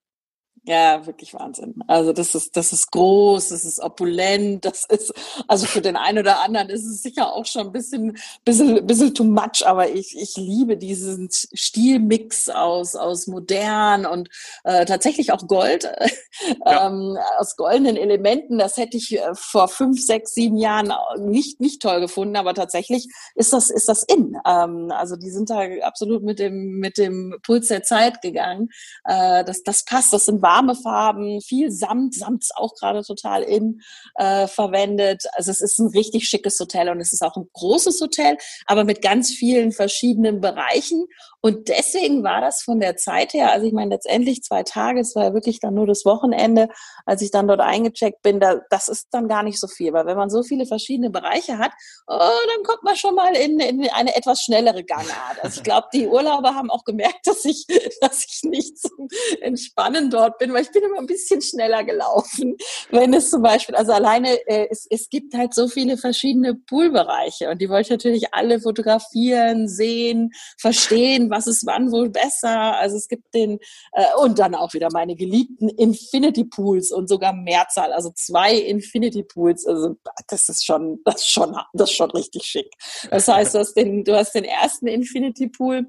Ja, 0.65 1.05
wirklich 1.05 1.33
Wahnsinn. 1.33 1.75
Also 1.87 2.13
das 2.13 2.35
ist, 2.35 2.55
das 2.55 2.71
ist 2.71 2.89
groß, 2.91 3.49
das 3.49 3.65
ist 3.65 3.81
opulent, 3.81 4.63
das 4.63 4.85
ist, 4.85 5.13
also 5.45 5.65
für 5.65 5.81
den 5.81 5.97
einen 5.97 6.19
oder 6.19 6.39
anderen 6.39 6.69
ist 6.69 6.85
es 6.85 7.01
sicher 7.01 7.33
auch 7.33 7.45
schon 7.45 7.67
ein 7.67 7.71
bisschen, 7.73 8.17
bisschen, 8.45 8.87
bisschen 8.87 9.13
too 9.13 9.25
much, 9.25 9.65
aber 9.65 9.89
ich, 9.89 10.17
ich 10.17 10.37
liebe 10.37 10.77
diesen 10.77 11.27
Stilmix 11.31 12.47
aus, 12.47 12.95
aus 12.95 13.27
modern 13.27 14.05
und 14.05 14.29
äh, 14.63 14.85
tatsächlich 14.85 15.33
auch 15.33 15.45
Gold, 15.47 15.83
ja. 16.65 16.87
ähm, 16.87 17.17
aus 17.39 17.57
goldenen 17.57 17.97
Elementen. 17.97 18.57
Das 18.57 18.77
hätte 18.77 18.95
ich 18.95 19.19
äh, 19.19 19.35
vor 19.35 19.67
fünf, 19.67 20.01
sechs, 20.01 20.33
sieben 20.33 20.55
Jahren 20.55 20.93
nicht, 21.17 21.59
nicht 21.59 21.81
toll 21.81 21.99
gefunden, 21.99 22.37
aber 22.37 22.53
tatsächlich 22.53 23.09
ist 23.35 23.51
das, 23.51 23.69
ist 23.69 23.89
das 23.89 24.03
in. 24.03 24.37
Ähm, 24.47 24.91
also 24.91 25.17
die 25.17 25.29
sind 25.29 25.49
da 25.49 25.59
absolut 25.81 26.23
mit 26.23 26.39
dem, 26.39 26.79
mit 26.79 26.97
dem 26.97 27.35
Puls 27.43 27.67
der 27.67 27.83
Zeit 27.83 28.21
gegangen. 28.21 28.69
Äh, 29.03 29.43
das, 29.43 29.63
das 29.63 29.83
passt, 29.83 30.13
das 30.13 30.23
sind 30.23 30.41
warme 30.53 30.75
Farben, 30.75 31.41
viel 31.41 31.71
Samt, 31.71 32.13
Samt 32.13 32.43
ist 32.43 32.55
auch 32.55 32.75
gerade 32.75 33.03
total 33.03 33.41
in 33.41 33.81
äh, 34.15 34.47
verwendet. 34.47 35.23
Also 35.33 35.51
es 35.51 35.61
ist 35.61 35.79
ein 35.79 35.87
richtig 35.87 36.27
schickes 36.29 36.59
Hotel 36.59 36.89
und 36.89 36.99
es 36.99 37.11
ist 37.11 37.23
auch 37.23 37.35
ein 37.35 37.49
großes 37.53 37.99
Hotel, 38.01 38.37
aber 38.65 38.83
mit 38.83 39.01
ganz 39.01 39.31
vielen 39.31 39.71
verschiedenen 39.71 40.41
Bereichen. 40.41 41.07
Und 41.45 41.67
deswegen 41.67 42.23
war 42.23 42.39
das 42.39 42.63
von 42.63 42.79
der 42.79 42.95
Zeit 42.95 43.33
her, 43.33 43.51
also 43.51 43.67
ich 43.67 43.73
meine 43.73 43.95
letztendlich 43.95 44.43
zwei 44.43 44.63
Tage, 44.63 45.01
es 45.01 45.13
war 45.13 45.25
ja 45.25 45.33
wirklich 45.33 45.59
dann 45.59 45.73
nur 45.73 45.85
das 45.85 46.05
Wochenende, 46.05 46.69
als 47.05 47.21
ich 47.21 47.31
dann 47.31 47.49
dort 47.49 47.59
eingecheckt 47.59 48.21
bin, 48.21 48.39
da, 48.39 48.61
das 48.69 48.87
ist 48.87 49.09
dann 49.11 49.27
gar 49.27 49.43
nicht 49.43 49.59
so 49.59 49.67
viel, 49.67 49.91
weil 49.91 50.05
wenn 50.05 50.15
man 50.15 50.29
so 50.29 50.41
viele 50.41 50.65
verschiedene 50.65 51.09
Bereiche 51.09 51.57
hat, 51.57 51.71
oh, 52.07 52.17
dann 52.17 52.63
kommt 52.63 52.83
man 52.83 52.95
schon 52.95 53.13
mal 53.15 53.35
in, 53.35 53.59
in 53.59 53.89
eine 53.89 54.15
etwas 54.15 54.41
schnellere 54.41 54.85
Gangart. 54.85 55.37
Also 55.41 55.57
ich 55.57 55.63
glaube, 55.63 55.87
die 55.93 56.07
Urlauber 56.07 56.55
haben 56.55 56.71
auch 56.71 56.85
gemerkt, 56.85 57.19
dass 57.25 57.43
ich, 57.43 57.65
dass 57.99 58.23
ich 58.25 58.43
nicht 58.43 58.77
zum 58.77 59.09
Entspannen 59.41 60.09
dort 60.09 60.37
bin, 60.37 60.53
weil 60.53 60.61
ich 60.61 60.71
bin 60.71 60.83
immer 60.83 60.99
ein 60.99 61.07
bisschen 61.07 61.41
schneller 61.41 61.83
gelaufen. 61.83 62.55
Wenn 62.89 63.13
es 63.13 63.29
zum 63.29 63.41
Beispiel, 63.41 63.75
also 63.75 63.91
alleine, 63.91 64.29
äh, 64.47 64.69
es, 64.71 64.87
es 64.89 65.09
gibt 65.09 65.33
halt 65.33 65.53
so 65.53 65.67
viele 65.67 65.97
verschiedene 65.97 66.55
Poolbereiche 66.55 67.49
und 67.49 67.61
die 67.61 67.67
wollte 67.67 67.87
ich 67.87 67.89
natürlich 67.89 68.33
alle 68.33 68.61
fotografieren, 68.61 69.67
sehen, 69.67 70.31
verstehen, 70.57 71.31
was 71.33 71.47
ist 71.47 71.65
wann 71.65 71.91
wohl 71.91 72.09
besser. 72.09 72.77
Also 72.77 72.95
es 72.95 73.07
gibt 73.07 73.33
den, 73.33 73.59
äh, 73.93 74.05
und 74.21 74.39
dann 74.39 74.55
auch 74.55 74.73
wieder 74.73 74.89
meine 74.93 75.15
geliebten 75.15 75.67
Infinity 75.69 76.45
Pools 76.45 76.91
und 76.91 77.09
sogar 77.09 77.33
Mehrzahl, 77.33 77.91
also 77.91 78.11
zwei 78.15 78.55
Infinity 78.55 79.23
Pools. 79.23 79.65
Also 79.65 79.95
das 80.27 80.47
ist 80.47 80.65
schon, 80.65 81.01
das 81.03 81.15
ist 81.15 81.31
schon, 81.31 81.57
das 81.73 81.89
ist 81.89 81.97
schon 81.97 82.11
richtig 82.11 82.43
schick. 82.43 82.71
Das 83.09 83.27
heißt, 83.27 83.55
du 83.55 83.59
hast 83.59 83.73
den, 83.73 84.03
du 84.03 84.15
hast 84.15 84.33
den 84.33 84.45
ersten 84.45 84.87
Infinity 84.87 85.47
Pool 85.47 85.87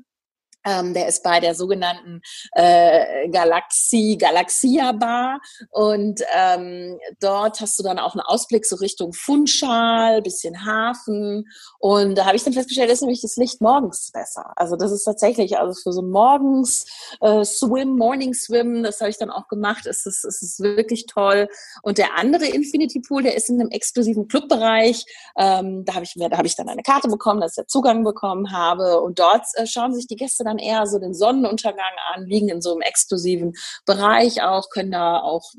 Ähm, 0.65 0.95
der 0.95 1.09
ist 1.09 1.23
bei 1.23 1.41
der 1.41 1.55
sogenannten 1.55 2.23
äh, 2.53 3.29
Galaxie, 3.29 4.17
Galaxia 4.17 4.93
Bar. 4.93 5.41
Und 5.71 6.21
ähm, 6.35 6.99
dort 7.21 7.61
hast 7.61 7.79
du 7.79 7.83
dann 7.83 7.99
auch 7.99 8.15
einen 8.15 8.23
Ausblick 8.23 8.67
so 8.67 8.77
Richtung 8.77 9.13
Funchal, 9.13 10.23
bisschen 10.23 10.65
Hafen. 10.65 11.49
Und 11.79 12.17
da 12.17 12.27
habe 12.27 12.37
ich 12.37 12.45
dann 12.45 12.53
festgestellt, 12.53 12.91
ist 12.91 13.03
nämlich 13.03 13.23
das 13.23 13.37
Licht 13.37 13.61
morgens 13.61 14.11
besser. 14.13 14.53
Also 14.57 14.77
das 14.77 14.93
ist 14.93 15.05
tatsächlich, 15.05 15.59
also 15.59 15.79
für 15.81 15.93
so 15.93 16.03
morgens 16.03 16.87
äh, 17.21 17.45
Swim, 17.45 17.97
Morning 17.97 18.35
Swim, 18.35 18.83
das 18.83 19.01
habe 19.01 19.11
ich 19.11 19.19
dann 19.19 19.31
auch 19.31 19.49
gemacht, 19.49 19.87
ist 19.87 20.07
es 20.07 20.25
ist, 20.25 20.61
wirklich 20.61 21.07
toll. 21.07 21.49
Und 21.83 21.99
der 21.99 22.17
andere 22.17 22.47
Infinity 22.47 23.01
Pool, 23.01 23.23
der 23.23 23.37
ist 23.37 23.49
in 23.51 23.61
einem 23.61 23.71
exklusiven 23.71 24.29
Clubbereich. 24.29 25.05
Ähm, 25.37 25.85
da 25.85 25.95
habe 25.95 26.05
ich 26.05 26.15
da 26.17 26.37
habe 26.37 26.47
ich 26.47 26.57
dann 26.57 26.69
eine 26.69 26.83
Karte 26.83 27.09
bekommen, 27.09 27.41
dass 27.41 27.59
ich 27.59 27.67
Zugang 27.67 28.05
bekommen 28.05 28.53
habe. 28.53 29.01
Und 29.01 29.19
dort 29.19 29.45
äh, 29.55 29.67
schauen 29.67 29.95
sich 29.95 30.07
die 30.07 30.17
Gäste 30.17 30.45
dann 30.45 30.54
dann 30.55 30.59
eher 30.65 30.87
so 30.87 30.99
den 30.99 31.15
Sonnenuntergang 31.15 31.85
an, 32.15 32.27
liegen 32.27 32.49
in 32.49 32.61
so 32.61 32.73
einem 32.73 32.83
exklusiven 32.83 33.55
Bereich 33.87 34.43
auch, 34.43 34.71
können 34.71 34.93
da 34.93 35.21
auch 35.21 35.53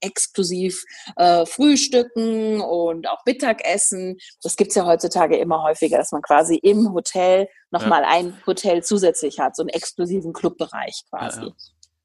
exklusiv 0.00 0.84
äh, 1.16 1.46
frühstücken 1.46 2.60
und 2.60 3.08
auch 3.08 3.24
Mittagessen. 3.24 4.18
Das 4.42 4.56
gibt's 4.56 4.74
ja 4.74 4.86
heutzutage 4.86 5.36
immer 5.36 5.62
häufiger, 5.62 5.98
dass 5.98 6.12
man 6.12 6.22
quasi 6.22 6.56
im 6.56 6.92
Hotel 6.92 7.48
nochmal 7.70 8.02
ja. 8.02 8.08
ein 8.08 8.38
Hotel 8.46 8.82
zusätzlich 8.82 9.38
hat, 9.38 9.56
so 9.56 9.62
einen 9.62 9.70
exklusiven 9.70 10.32
Clubbereich 10.32 11.02
quasi. 11.10 11.40
Ja, 11.40 11.46
ja. 11.46 11.52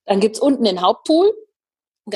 Dann 0.05 0.19
gibt's 0.19 0.39
unten 0.39 0.63
den 0.63 0.81
Hauptpool, 0.81 1.33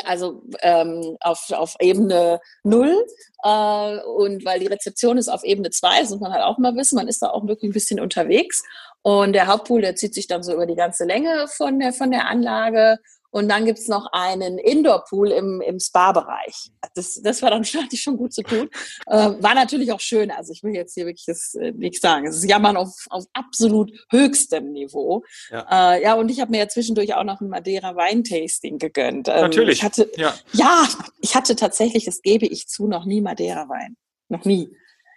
also 0.05 0.43
ähm, 0.61 1.17
auf, 1.21 1.51
auf 1.51 1.75
Ebene 1.79 2.39
null 2.63 3.05
äh, 3.43 3.97
und 3.99 4.45
weil 4.45 4.59
die 4.59 4.67
Rezeption 4.67 5.17
ist 5.17 5.29
auf 5.29 5.43
Ebene 5.43 5.69
zwei, 5.69 6.01
das 6.01 6.09
muss 6.09 6.19
man 6.19 6.33
halt 6.33 6.43
auch 6.43 6.57
mal 6.57 6.75
wissen, 6.75 6.95
man 6.95 7.07
ist 7.07 7.21
da 7.21 7.29
auch 7.29 7.47
wirklich 7.47 7.69
ein 7.69 7.73
bisschen 7.73 7.99
unterwegs. 7.99 8.63
Und 9.01 9.33
der 9.33 9.47
Hauptpool, 9.47 9.81
der 9.81 9.95
zieht 9.95 10.15
sich 10.15 10.27
dann 10.27 10.41
so 10.41 10.53
über 10.53 10.65
die 10.65 10.75
ganze 10.75 11.05
Länge 11.05 11.47
von 11.47 11.79
der, 11.79 11.93
von 11.93 12.09
der 12.09 12.27
Anlage 12.27 12.97
und 13.35 13.49
dann 13.49 13.65
gibt's 13.65 13.89
noch 13.89 14.07
einen 14.13 14.57
Indoor-Pool 14.57 15.29
im, 15.31 15.59
im 15.59 15.77
Spa-Bereich. 15.77 16.71
Das, 16.93 17.19
das 17.21 17.41
war 17.41 17.49
dann 17.49 17.63
ich 17.91 18.01
schon 18.01 18.15
gut 18.15 18.31
zu 18.31 18.43
tun. 18.43 18.69
Äh, 19.07 19.33
war 19.39 19.53
natürlich 19.53 19.91
auch 19.91 19.99
schön. 19.99 20.31
Also 20.31 20.53
ich 20.53 20.63
will 20.63 20.73
jetzt 20.73 20.93
hier 20.93 21.05
wirklich 21.05 21.25
das, 21.25 21.53
äh, 21.55 21.73
nichts 21.73 21.99
sagen. 21.99 22.25
Es 22.25 22.37
ist 22.37 22.49
Jammern 22.49 22.77
auf, 22.77 22.93
auf 23.09 23.25
absolut 23.33 23.91
höchstem 24.09 24.71
Niveau. 24.71 25.25
Ja, 25.51 25.95
äh, 25.95 26.03
ja 26.03 26.13
und 26.13 26.31
ich 26.31 26.39
habe 26.39 26.51
mir 26.51 26.59
ja 26.59 26.69
zwischendurch 26.69 27.13
auch 27.13 27.25
noch 27.25 27.41
ein 27.41 27.49
Madeira 27.49 27.97
Weintasting 27.97 28.77
gegönnt. 28.77 29.27
Ähm, 29.27 29.41
natürlich. 29.41 29.79
Ich 29.79 29.83
hatte, 29.83 30.09
ja. 30.15 30.33
ja, 30.53 30.87
ich 31.19 31.35
hatte 31.35 31.57
tatsächlich, 31.57 32.05
das 32.05 32.21
gebe 32.21 32.45
ich 32.45 32.69
zu, 32.69 32.87
noch 32.87 33.03
nie 33.03 33.19
Madeira 33.19 33.67
Wein. 33.67 33.97
Noch 34.29 34.45
nie. 34.45 34.69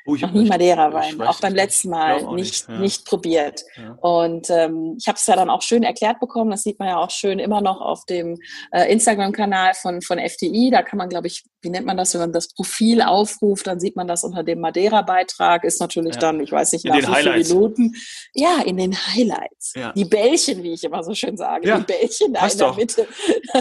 Oh, 0.09 0.15
noch 0.15 0.33
nie 0.33 0.49
Madeira-Wein, 0.49 1.21
auch 1.21 1.39
beim 1.39 1.55
letzten 1.55 1.91
Mal 1.91 2.23
nicht, 2.23 2.33
nicht, 2.33 2.69
ja. 2.69 2.79
nicht 2.79 3.05
probiert. 3.05 3.63
Ja. 3.77 3.93
Und 4.01 4.49
ähm, 4.49 4.97
ich 4.99 5.07
habe 5.07 5.17
es 5.17 5.27
ja 5.27 5.37
dann 5.37 5.51
auch 5.51 5.61
schön 5.61 5.83
erklärt 5.83 6.19
bekommen, 6.19 6.51
das 6.51 6.63
sieht 6.63 6.79
man 6.79 6.89
ja 6.89 6.97
auch 6.97 7.11
schön 7.11 7.39
immer 7.39 7.61
noch 7.61 7.83
auf 7.83 8.07
dem 8.07 8.39
äh, 8.73 8.91
Instagram-Kanal 8.91 9.75
von, 9.75 10.01
von 10.01 10.19
FDI. 10.19 10.71
Da 10.71 10.83
kann 10.83 10.97
man, 10.97 11.11
glaube 11.11 11.27
ich, 11.27 11.45
wie 11.61 11.71
nennt 11.71 11.87
man 11.87 11.97
das, 11.97 12.15
wenn 12.15 12.21
man 12.21 12.33
das 12.33 12.49
Profil 12.49 13.03
aufruft, 13.03 13.67
dann 13.67 13.81
sieht 13.81 13.97
man 13.97 14.07
das 14.07 14.25
unter 14.25 14.43
dem 14.43 14.61
Madeira-Beitrag, 14.61 15.65
ist 15.65 15.81
natürlich 15.81 16.15
ja. 16.15 16.21
dann, 16.21 16.41
ich 16.41 16.53
weiß 16.53 16.73
nicht, 16.73 16.85
in 16.85 16.93
nach 16.93 16.99
wie 16.99 17.23
vielen 17.23 17.39
Minuten. 17.39 17.95
Ja, 18.35 18.63
in 18.65 18.77
den 18.77 18.95
Highlights. 18.95 19.73
Die 19.95 20.05
Bällchen, 20.05 20.63
wie 20.63 20.73
ich 20.73 20.85
immer 20.85 21.03
so 21.03 21.15
schön 21.15 21.37
sage, 21.37 21.63
die 21.63 21.85
Bällchen 21.85 22.33
da 22.33 22.47
in 22.47 22.59
der 22.59 22.67
doch. 22.69 22.77
Mitte. 22.77 23.07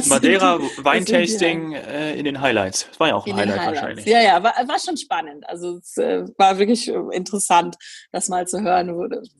Madeira 0.06 0.60
Weintasting 0.77 1.74
äh, 1.74 2.16
in 2.16 2.25
den 2.25 2.42
Highlights. 2.42 2.88
Das 2.89 3.00
war 3.00 3.08
ja 3.10 3.16
auch 3.16 3.25
ein 3.25 3.36
Highlight 3.36 3.66
wahrscheinlich. 3.66 4.06
Ja, 4.06 4.22
ja, 4.22 4.44
war, 4.44 4.54
war 4.68 4.80
schon 4.80 4.98
spannend. 4.98 5.48
Also 5.48 5.77
es, 5.77 5.98
äh, 5.98 6.25
war 6.38 6.60
wirklich 6.60 6.88
äh, 6.88 6.98
interessant, 7.12 7.75
das 8.12 8.30
mal 8.30 8.48
zu 8.48 8.62
hören, 8.62 8.89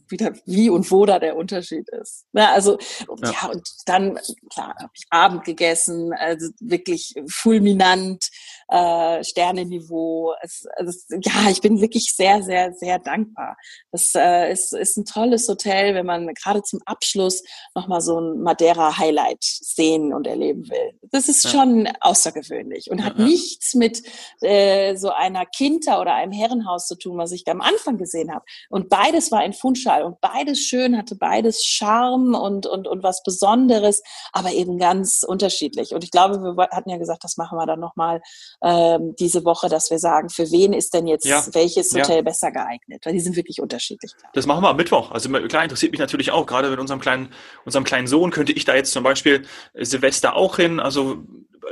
wie, 0.10 0.18
da, 0.18 0.32
wie 0.46 0.70
und 0.70 0.90
wo 0.92 1.06
da 1.06 1.20
der 1.20 1.36
Unterschied 1.36 1.88
ist. 1.90 2.26
Ja, 2.34 2.54
also, 2.54 2.78
ja, 3.22 3.32
ja 3.32 3.50
und 3.50 3.68
dann, 3.86 4.20
klar, 4.52 4.76
habe 4.80 4.92
ich 4.94 5.04
Abend 5.10 5.44
gegessen, 5.44 6.14
also 6.14 6.50
wirklich 6.60 7.14
fulminant, 7.30 8.30
äh, 8.70 9.24
Sternenniveau. 9.24 10.34
Es, 10.42 10.66
also, 10.76 10.98
ja, 11.22 11.50
ich 11.50 11.62
bin 11.62 11.82
wirklich 11.82 12.14
sehr, 12.16 12.44
sehr, 12.44 12.74
sehr 12.74 13.00
dankbar. 13.00 13.58
Das 13.92 14.14
äh, 14.16 14.52
ist, 14.52 14.74
ist 14.74 14.98
ein 14.98 15.06
tolles 15.06 15.48
Hotel, 15.48 15.96
wenn 15.96 16.06
man 16.06 16.34
gerade 16.34 16.62
zum 16.64 16.80
Abschluss 16.86 17.44
nochmal 17.76 18.02
so 18.02 18.20
ein 18.20 18.42
Madeira-Highlight 18.42 19.44
sehen 19.44 20.14
und 20.14 20.28
erleben 20.28 20.70
will. 20.70 21.00
Das 21.12 21.30
ist 21.30 21.44
ja. 21.46 21.50
schon 21.52 21.88
außergewöhnlich 22.02 22.92
und 22.92 23.04
hat 23.04 23.18
nichts 23.20 23.74
mit 23.74 24.04
äh, 24.42 24.96
so 24.96 25.10
einer 25.10 25.46
Kinter 25.46 26.02
oder 26.02 26.14
einem 26.14 26.32
Herrenhaus 26.32 26.88
zu 26.88 26.96
tun, 26.96 27.18
was 27.18 27.32
ich 27.32 27.44
da 27.44 27.52
am 27.52 27.62
Anfang 27.62 27.98
gesehen 27.98 28.34
habe. 28.34 28.46
Und 28.70 28.90
beides 28.90 29.32
war 29.32 29.44
in 29.44 29.54
Funchal 29.54 30.04
und 30.04 30.20
beides 30.22 30.60
schön, 30.60 30.98
hatte 30.98 31.16
beides 31.16 31.64
Charme 31.64 32.36
und, 32.36 32.66
und, 32.66 32.88
und 32.88 33.04
was 33.04 33.24
Besonderes, 33.24 34.04
aber 34.34 34.52
eben 34.52 34.78
ganz 34.78 35.24
unterschiedlich. 35.28 35.94
Und 35.94 36.04
ich 36.04 36.12
glaube, 36.12 36.40
wir 36.40 36.70
hatten 36.70 36.90
ja 36.90 36.98
gesagt, 36.98 37.24
das 37.24 37.38
machen 37.38 37.58
wir 37.58 37.66
dann 37.66 37.80
nochmal 37.80 38.22
ähm, 38.64 39.16
diese 39.20 39.46
Woche, 39.46 39.70
dass 39.70 39.92
wir 39.92 40.00
sagen, 40.00 40.30
für 40.30 40.50
wen 40.52 40.74
ist 40.74 40.94
denn 40.94 41.08
jetzt 41.08 41.26
ja. 41.26 41.44
welches 41.54 41.94
Hotel 41.94 42.18
ja. 42.18 42.22
besser 42.22 42.52
geeignet? 42.52 43.06
Weil 43.06 43.14
die 43.14 43.20
sind 43.20 43.36
wirklich 43.36 43.62
unterschiedlich. 43.62 44.12
Das 44.34 44.46
machen 44.46 44.64
wir 44.64 44.70
am 44.70 44.78
Mittwoch. 44.78 45.12
Also 45.12 45.30
klar, 45.30 45.64
interessiert 45.64 45.92
mich 45.92 46.00
natürlich 46.00 46.32
auch, 46.32 46.46
gerade 46.46 46.70
mit 46.70 46.80
unserem 46.80 47.00
kleinen, 47.00 47.34
unserem 47.66 47.84
kleinen 47.84 48.08
Sohn 48.08 48.32
könnte 48.32 48.54
ich 48.54 48.66
da 48.66 48.76
jetzt 48.76 48.92
zum 48.92 49.04
Beispiel 49.04 49.46
Silvester 49.76 50.36
auch 50.36 50.56
hin. 50.56 50.80
Also 50.80 51.24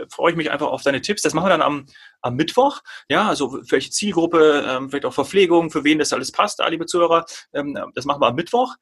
freue 0.09 0.31
ich 0.31 0.37
mich 0.37 0.51
einfach 0.51 0.67
auf 0.67 0.83
deine 0.83 1.01
Tipps. 1.01 1.21
Das 1.21 1.33
machen 1.33 1.45
wir 1.45 1.49
dann 1.49 1.61
am, 1.61 1.85
am 2.21 2.35
Mittwoch. 2.35 2.81
Ja, 3.09 3.27
also 3.27 3.59
welche 3.69 3.91
Zielgruppe, 3.91 4.65
ähm, 4.67 4.89
vielleicht 4.89 5.05
auch 5.05 5.13
Verpflegung, 5.13 5.71
für 5.71 5.83
wen 5.83 5.99
das 5.99 6.13
alles 6.13 6.31
passt, 6.31 6.59
da, 6.59 6.67
liebe 6.67 6.85
Zuhörer. 6.85 7.25
Ähm, 7.53 7.77
das 7.95 8.05
machen 8.05 8.21
wir 8.21 8.27
am 8.27 8.35
Mittwoch. 8.35 8.75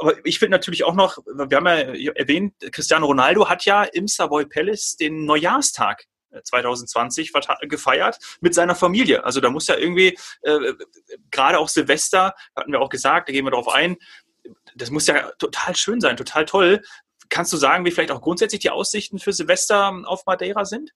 Aber 0.00 0.14
ich 0.24 0.38
finde 0.38 0.56
natürlich 0.56 0.84
auch 0.84 0.94
noch, 0.94 1.18
wir 1.26 1.56
haben 1.56 1.66
ja 1.66 2.12
erwähnt, 2.14 2.54
Cristiano 2.72 3.06
Ronaldo 3.06 3.48
hat 3.48 3.64
ja 3.64 3.84
im 3.84 4.08
Savoy 4.08 4.46
Palace 4.46 4.96
den 4.96 5.24
Neujahrstag 5.24 6.04
2020 6.42 7.32
äh, 7.34 7.66
gefeiert 7.66 8.18
mit 8.40 8.54
seiner 8.54 8.74
Familie. 8.74 9.24
Also 9.24 9.40
da 9.40 9.50
muss 9.50 9.66
ja 9.66 9.76
irgendwie, 9.76 10.18
äh, 10.42 10.74
gerade 11.30 11.58
auch 11.58 11.68
Silvester, 11.68 12.34
hatten 12.56 12.72
wir 12.72 12.80
auch 12.80 12.90
gesagt, 12.90 13.28
da 13.28 13.32
gehen 13.32 13.44
wir 13.44 13.50
darauf 13.50 13.68
ein, 13.68 13.96
das 14.74 14.90
muss 14.90 15.06
ja 15.06 15.30
total 15.38 15.74
schön 15.76 16.00
sein, 16.00 16.16
total 16.16 16.44
toll, 16.44 16.82
Kannst 17.30 17.52
du 17.52 17.56
sagen, 17.56 17.84
wie 17.84 17.90
vielleicht 17.90 18.10
auch 18.10 18.20
grundsätzlich 18.20 18.60
die 18.60 18.70
Aussichten 18.70 19.18
für 19.18 19.32
Silvester 19.32 20.02
auf 20.04 20.26
Madeira 20.26 20.64
sind? 20.64 20.92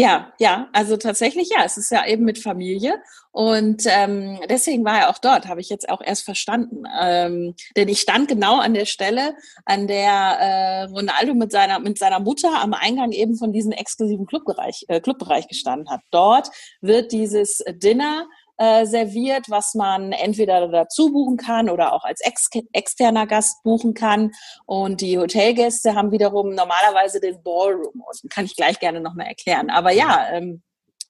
Ja, 0.00 0.32
ja, 0.38 0.70
also 0.72 0.96
tatsächlich 0.96 1.50
ja. 1.50 1.62
Es 1.62 1.76
ist 1.76 1.90
ja 1.90 2.06
eben 2.06 2.24
mit 2.24 2.38
Familie 2.38 3.02
und 3.32 3.82
ähm, 3.86 4.40
deswegen 4.48 4.82
war 4.82 4.98
er 4.98 5.10
auch 5.10 5.18
dort, 5.18 5.46
habe 5.46 5.60
ich 5.60 5.68
jetzt 5.68 5.90
auch 5.90 6.00
erst 6.00 6.24
verstanden. 6.24 6.84
Ähm, 6.98 7.54
denn 7.76 7.86
ich 7.88 8.00
stand 8.00 8.26
genau 8.26 8.58
an 8.60 8.72
der 8.72 8.86
Stelle, 8.86 9.34
an 9.66 9.86
der 9.88 10.08
äh, 10.40 10.82
Ronaldo 10.84 11.34
mit 11.34 11.52
seiner 11.52 11.78
mit 11.80 11.98
seiner 11.98 12.18
Mutter 12.18 12.62
am 12.62 12.72
Eingang 12.72 13.12
eben 13.12 13.36
von 13.36 13.52
diesem 13.52 13.72
exklusiven 13.72 14.24
Clubbereich, 14.24 14.86
äh, 14.88 15.02
Clubbereich 15.02 15.48
gestanden 15.48 15.90
hat. 15.90 16.00
Dort 16.10 16.48
wird 16.80 17.12
dieses 17.12 17.62
Dinner 17.68 18.26
äh, 18.60 18.84
serviert, 18.84 19.46
was 19.48 19.74
man 19.74 20.12
entweder 20.12 20.68
dazu 20.68 21.10
buchen 21.10 21.38
kann 21.38 21.70
oder 21.70 21.94
auch 21.94 22.04
als 22.04 22.20
ex 22.20 22.46
externer 22.74 23.26
Gast 23.26 23.62
buchen 23.62 23.94
kann. 23.94 24.32
Und 24.66 25.00
die 25.00 25.18
Hotelgäste 25.18 25.94
haben 25.94 26.12
wiederum 26.12 26.54
normalerweise 26.54 27.20
den 27.20 27.42
Ballroom. 27.42 28.04
Und 28.06 28.30
kann 28.30 28.44
ich 28.44 28.56
gleich 28.56 28.78
gerne 28.78 29.00
nochmal 29.00 29.28
erklären. 29.28 29.70
Aber 29.70 29.92
ja, 29.92 30.28
ähm, 30.32 30.62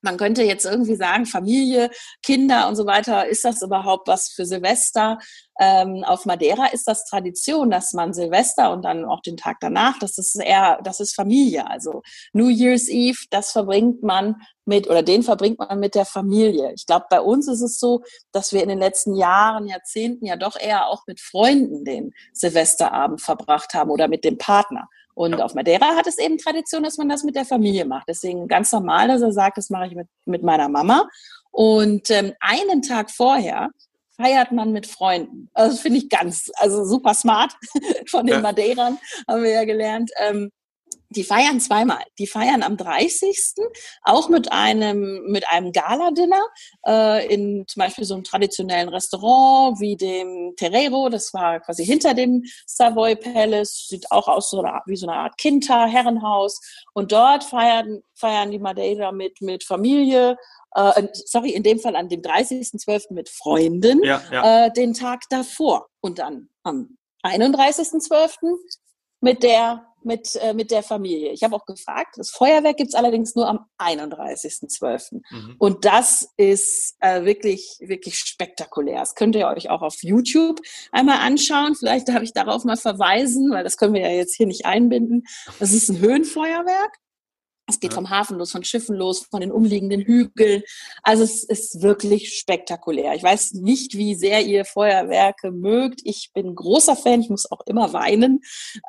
man 0.02 0.16
könnte 0.16 0.42
jetzt 0.42 0.64
irgendwie 0.64 0.97
sagen, 0.97 1.26
Familie, 1.26 1.90
Kinder 2.23 2.69
und 2.69 2.76
so 2.76 2.87
weiter, 2.87 3.26
ist 3.26 3.45
das 3.45 3.62
überhaupt 3.62 4.09
was 4.09 4.28
für 4.28 4.47
Silvester? 4.47 5.19
Ähm, 5.59 6.04
auf 6.04 6.25
Madeira 6.25 6.66
ist 6.66 6.88
das 6.88 7.04
Tradition, 7.04 7.71
dass 7.71 7.92
man 7.92 8.14
Silvester 8.14 8.73
und 8.73 8.83
dann 8.83 9.04
auch 9.04 9.21
den 9.21 9.37
Tag 9.37 9.59
danach, 9.61 9.99
das 9.99 10.16
ist 10.16 10.37
eher, 10.37 10.80
das 10.83 11.00
ist 11.00 11.14
Familie. 11.14 11.69
Also 11.69 12.02
New 12.33 12.49
Year's 12.49 12.88
Eve, 12.88 13.19
das 13.30 13.52
verbringt 13.52 14.02
man 14.02 14.37
mit 14.64 14.88
oder 14.88 15.02
den 15.02 15.23
verbringt 15.23 15.59
man 15.59 15.78
mit 15.78 15.95
der 15.95 16.07
Familie. 16.07 16.73
Ich 16.75 16.87
glaube, 16.87 17.07
bei 17.11 17.21
uns 17.21 17.47
ist 17.49 17.61
es 17.61 17.78
so, 17.78 18.02
dass 18.33 18.52
wir 18.52 18.62
in 18.62 18.69
den 18.71 18.78
letzten 18.78 19.14
Jahren, 19.16 19.66
Jahrzehnten 19.66 20.25
ja 20.25 20.37
doch 20.37 20.59
eher 20.59 20.87
auch 20.87 21.02
mit 21.07 21.21
Freunden 21.21 21.85
den 21.85 22.12
Silvesterabend 22.33 23.21
verbracht 23.21 23.75
haben 23.75 23.90
oder 23.90 24.09
mit 24.09 24.25
dem 24.25 24.38
Partner. 24.38 24.88
Und 25.20 25.38
auf 25.42 25.52
Madeira 25.52 25.96
hat 25.96 26.06
es 26.06 26.16
eben 26.16 26.38
Tradition, 26.38 26.82
dass 26.82 26.96
man 26.96 27.06
das 27.06 27.24
mit 27.24 27.36
der 27.36 27.44
Familie 27.44 27.84
macht. 27.84 28.08
Deswegen 28.08 28.48
ganz 28.48 28.72
normal, 28.72 29.08
dass 29.08 29.20
er 29.20 29.32
sagt, 29.32 29.58
das 29.58 29.68
mache 29.68 29.88
ich 29.88 29.94
mit, 29.94 30.08
mit 30.24 30.42
meiner 30.42 30.70
Mama. 30.70 31.06
Und 31.50 32.08
ähm, 32.10 32.32
einen 32.40 32.80
Tag 32.80 33.10
vorher 33.10 33.68
feiert 34.16 34.50
man 34.50 34.72
mit 34.72 34.86
Freunden. 34.86 35.50
Also 35.52 35.72
das 35.72 35.80
finde 35.82 35.98
ich 35.98 36.08
ganz, 36.08 36.50
also 36.54 36.86
super 36.86 37.12
smart 37.12 37.52
von 38.08 38.24
den 38.24 38.36
ja. 38.36 38.40
Madeirern, 38.40 38.96
haben 39.28 39.42
wir 39.42 39.50
ja 39.50 39.64
gelernt. 39.66 40.10
Ähm, 40.16 40.50
die 41.10 41.24
feiern 41.24 41.60
zweimal. 41.60 42.02
Die 42.18 42.26
feiern 42.26 42.62
am 42.62 42.76
30. 42.76 43.36
auch 44.02 44.28
mit 44.28 44.52
einem, 44.52 45.24
mit 45.26 45.48
einem 45.50 45.72
Gala-Dinner 45.72 46.42
äh, 46.86 47.26
in 47.32 47.64
zum 47.66 47.80
Beispiel 47.80 48.04
so 48.04 48.14
einem 48.14 48.22
traditionellen 48.22 48.88
Restaurant 48.88 49.80
wie 49.80 49.96
dem 49.96 50.54
Terrero. 50.56 51.08
Das 51.08 51.34
war 51.34 51.58
quasi 51.60 51.84
hinter 51.84 52.14
dem 52.14 52.44
Savoy 52.64 53.16
Palace. 53.16 53.88
Sieht 53.88 54.10
auch 54.12 54.28
aus 54.28 54.50
so 54.50 54.62
eine, 54.62 54.80
wie 54.86 54.96
so 54.96 55.08
eine 55.08 55.16
Art 55.16 55.36
Kinta, 55.36 55.86
Herrenhaus. 55.86 56.60
Und 56.94 57.10
dort 57.10 57.42
feiern, 57.42 58.02
feiern 58.14 58.52
die 58.52 58.60
Madeira 58.60 59.10
mit, 59.10 59.40
mit 59.40 59.64
Familie. 59.64 60.36
Äh, 60.76 61.08
sorry, 61.12 61.50
in 61.50 61.64
dem 61.64 61.80
Fall 61.80 61.96
an 61.96 62.08
dem 62.08 62.22
30.12. 62.22 63.12
mit 63.12 63.28
Freunden. 63.28 64.04
Ja, 64.04 64.22
ja. 64.30 64.66
Äh, 64.66 64.72
den 64.72 64.94
Tag 64.94 65.22
davor. 65.28 65.88
Und 66.00 66.20
dann 66.20 66.48
am 66.62 66.96
31.12. 67.24 68.36
mit 69.20 69.42
der 69.42 69.86
mit, 70.02 70.36
äh, 70.36 70.54
mit 70.54 70.70
der 70.70 70.82
Familie. 70.82 71.30
Ich 71.32 71.42
habe 71.42 71.54
auch 71.54 71.66
gefragt, 71.66 72.16
das 72.16 72.30
Feuerwerk 72.30 72.76
gibt's 72.76 72.94
allerdings 72.94 73.34
nur 73.34 73.48
am 73.48 73.66
31.12. 73.78 75.20
Mhm. 75.30 75.56
Und 75.58 75.84
das 75.84 76.32
ist 76.36 76.96
äh, 77.00 77.24
wirklich, 77.24 77.76
wirklich 77.80 78.16
spektakulär. 78.18 79.00
Das 79.00 79.14
könnt 79.14 79.36
ihr 79.36 79.46
euch 79.48 79.68
auch 79.70 79.82
auf 79.82 80.02
YouTube 80.02 80.60
einmal 80.92 81.18
anschauen. 81.18 81.74
Vielleicht 81.74 82.08
darf 82.08 82.22
ich 82.22 82.32
darauf 82.32 82.64
mal 82.64 82.76
verweisen, 82.76 83.50
weil 83.50 83.64
das 83.64 83.76
können 83.76 83.94
wir 83.94 84.02
ja 84.02 84.10
jetzt 84.10 84.36
hier 84.36 84.46
nicht 84.46 84.64
einbinden. 84.64 85.24
Das 85.58 85.72
ist 85.72 85.88
ein 85.90 85.98
Höhenfeuerwerk. 85.98 86.96
Es 87.70 87.80
geht 87.80 87.94
vom 87.94 88.10
Hafen 88.10 88.36
los, 88.36 88.52
von 88.52 88.64
Schiffen 88.64 88.96
los, 88.96 89.26
von 89.30 89.40
den 89.40 89.52
umliegenden 89.52 90.00
Hügeln. 90.00 90.62
Also 91.02 91.24
es 91.24 91.44
ist 91.44 91.82
wirklich 91.82 92.34
spektakulär. 92.34 93.14
Ich 93.14 93.22
weiß 93.22 93.52
nicht, 93.54 93.96
wie 93.96 94.14
sehr 94.14 94.42
ihr 94.42 94.64
Feuerwerke 94.64 95.50
mögt. 95.50 96.00
Ich 96.04 96.30
bin 96.34 96.54
großer 96.54 96.96
Fan. 96.96 97.20
Ich 97.20 97.30
muss 97.30 97.50
auch 97.50 97.60
immer 97.66 97.92
weinen. 97.92 98.40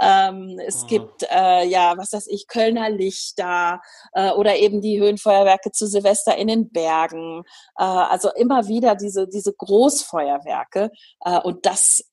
Ähm, 0.02 0.60
es 0.66 0.84
oh. 0.84 0.88
gibt 0.88 1.24
äh, 1.32 1.66
ja, 1.68 1.98
was 1.98 2.14
weiß 2.14 2.28
ich, 2.28 2.48
Kölner 2.48 2.90
Lichter 2.90 3.82
äh, 4.14 4.32
oder 4.32 4.58
eben 4.58 4.82
die 4.82 5.00
Höhenfeuerwerke 5.00 5.72
zu 5.72 5.88
Silvester 5.88 6.38
in 6.38 6.48
den 6.48 6.70
Bergen. 6.72 7.44
Äh, 7.78 7.84
also 7.84 8.30
immer 8.36 8.68
wieder 8.68 8.96
diese 8.96 9.28
diese 9.28 9.54
Großfeuerwerke. 9.54 10.92
Äh, 11.24 11.40
und 11.40 11.66
das 11.66 12.04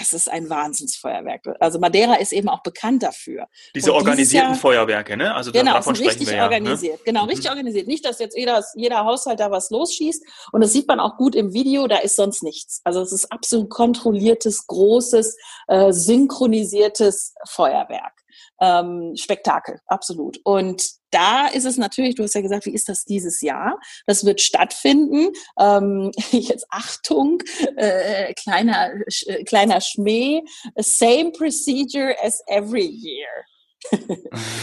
das 0.00 0.12
ist 0.12 0.30
ein 0.30 0.48
Wahnsinnsfeuerwerk. 0.48 1.42
Also 1.60 1.78
Madeira 1.78 2.14
ist 2.14 2.32
eben 2.32 2.48
auch 2.48 2.62
bekannt 2.62 3.02
dafür. 3.02 3.46
Diese 3.74 3.94
organisierten 3.94 4.50
Jahr, 4.50 4.58
Feuerwerke, 4.58 5.16
ne? 5.16 5.34
Also 5.34 5.52
genau, 5.52 5.74
davon 5.74 5.94
richtig 5.94 6.28
wir 6.28 6.42
organisiert. 6.42 6.92
Ja, 6.92 6.98
ne? 6.98 7.04
Genau, 7.04 7.24
richtig 7.26 7.44
mhm. 7.44 7.50
organisiert. 7.50 7.86
Nicht, 7.86 8.04
dass 8.04 8.18
jetzt 8.18 8.36
jeder, 8.36 8.64
jeder 8.74 9.04
Haushalt 9.04 9.38
da 9.40 9.50
was 9.50 9.70
losschießt. 9.70 10.24
Und 10.52 10.62
das 10.62 10.72
sieht 10.72 10.88
man 10.88 11.00
auch 11.00 11.16
gut 11.16 11.34
im 11.34 11.52
Video, 11.52 11.86
da 11.86 11.98
ist 11.98 12.16
sonst 12.16 12.42
nichts. 12.42 12.80
Also 12.84 13.00
es 13.02 13.12
ist 13.12 13.30
absolut 13.30 13.70
kontrolliertes, 13.70 14.66
großes, 14.66 15.36
äh, 15.68 15.92
synchronisiertes 15.92 17.34
Feuerwerk 17.46 18.19
ähm, 18.60 19.16
Spektakel, 19.16 19.80
absolut. 19.86 20.38
Und 20.44 20.82
da 21.10 21.46
ist 21.48 21.64
es 21.64 21.76
natürlich, 21.76 22.14
du 22.14 22.22
hast 22.22 22.34
ja 22.34 22.40
gesagt, 22.40 22.66
wie 22.66 22.74
ist 22.74 22.88
das 22.88 23.04
dieses 23.04 23.40
Jahr? 23.40 23.78
Das 24.06 24.24
wird 24.24 24.40
stattfinden. 24.40 25.32
Ähm, 25.58 26.12
jetzt 26.30 26.66
Achtung, 26.70 27.42
äh, 27.76 28.32
kleiner, 28.34 28.92
äh, 29.26 29.44
kleiner 29.44 29.80
Schmäh. 29.80 30.42
Same 30.76 31.32
procedure 31.32 32.14
as 32.22 32.40
every 32.46 32.86
year. 32.86 33.28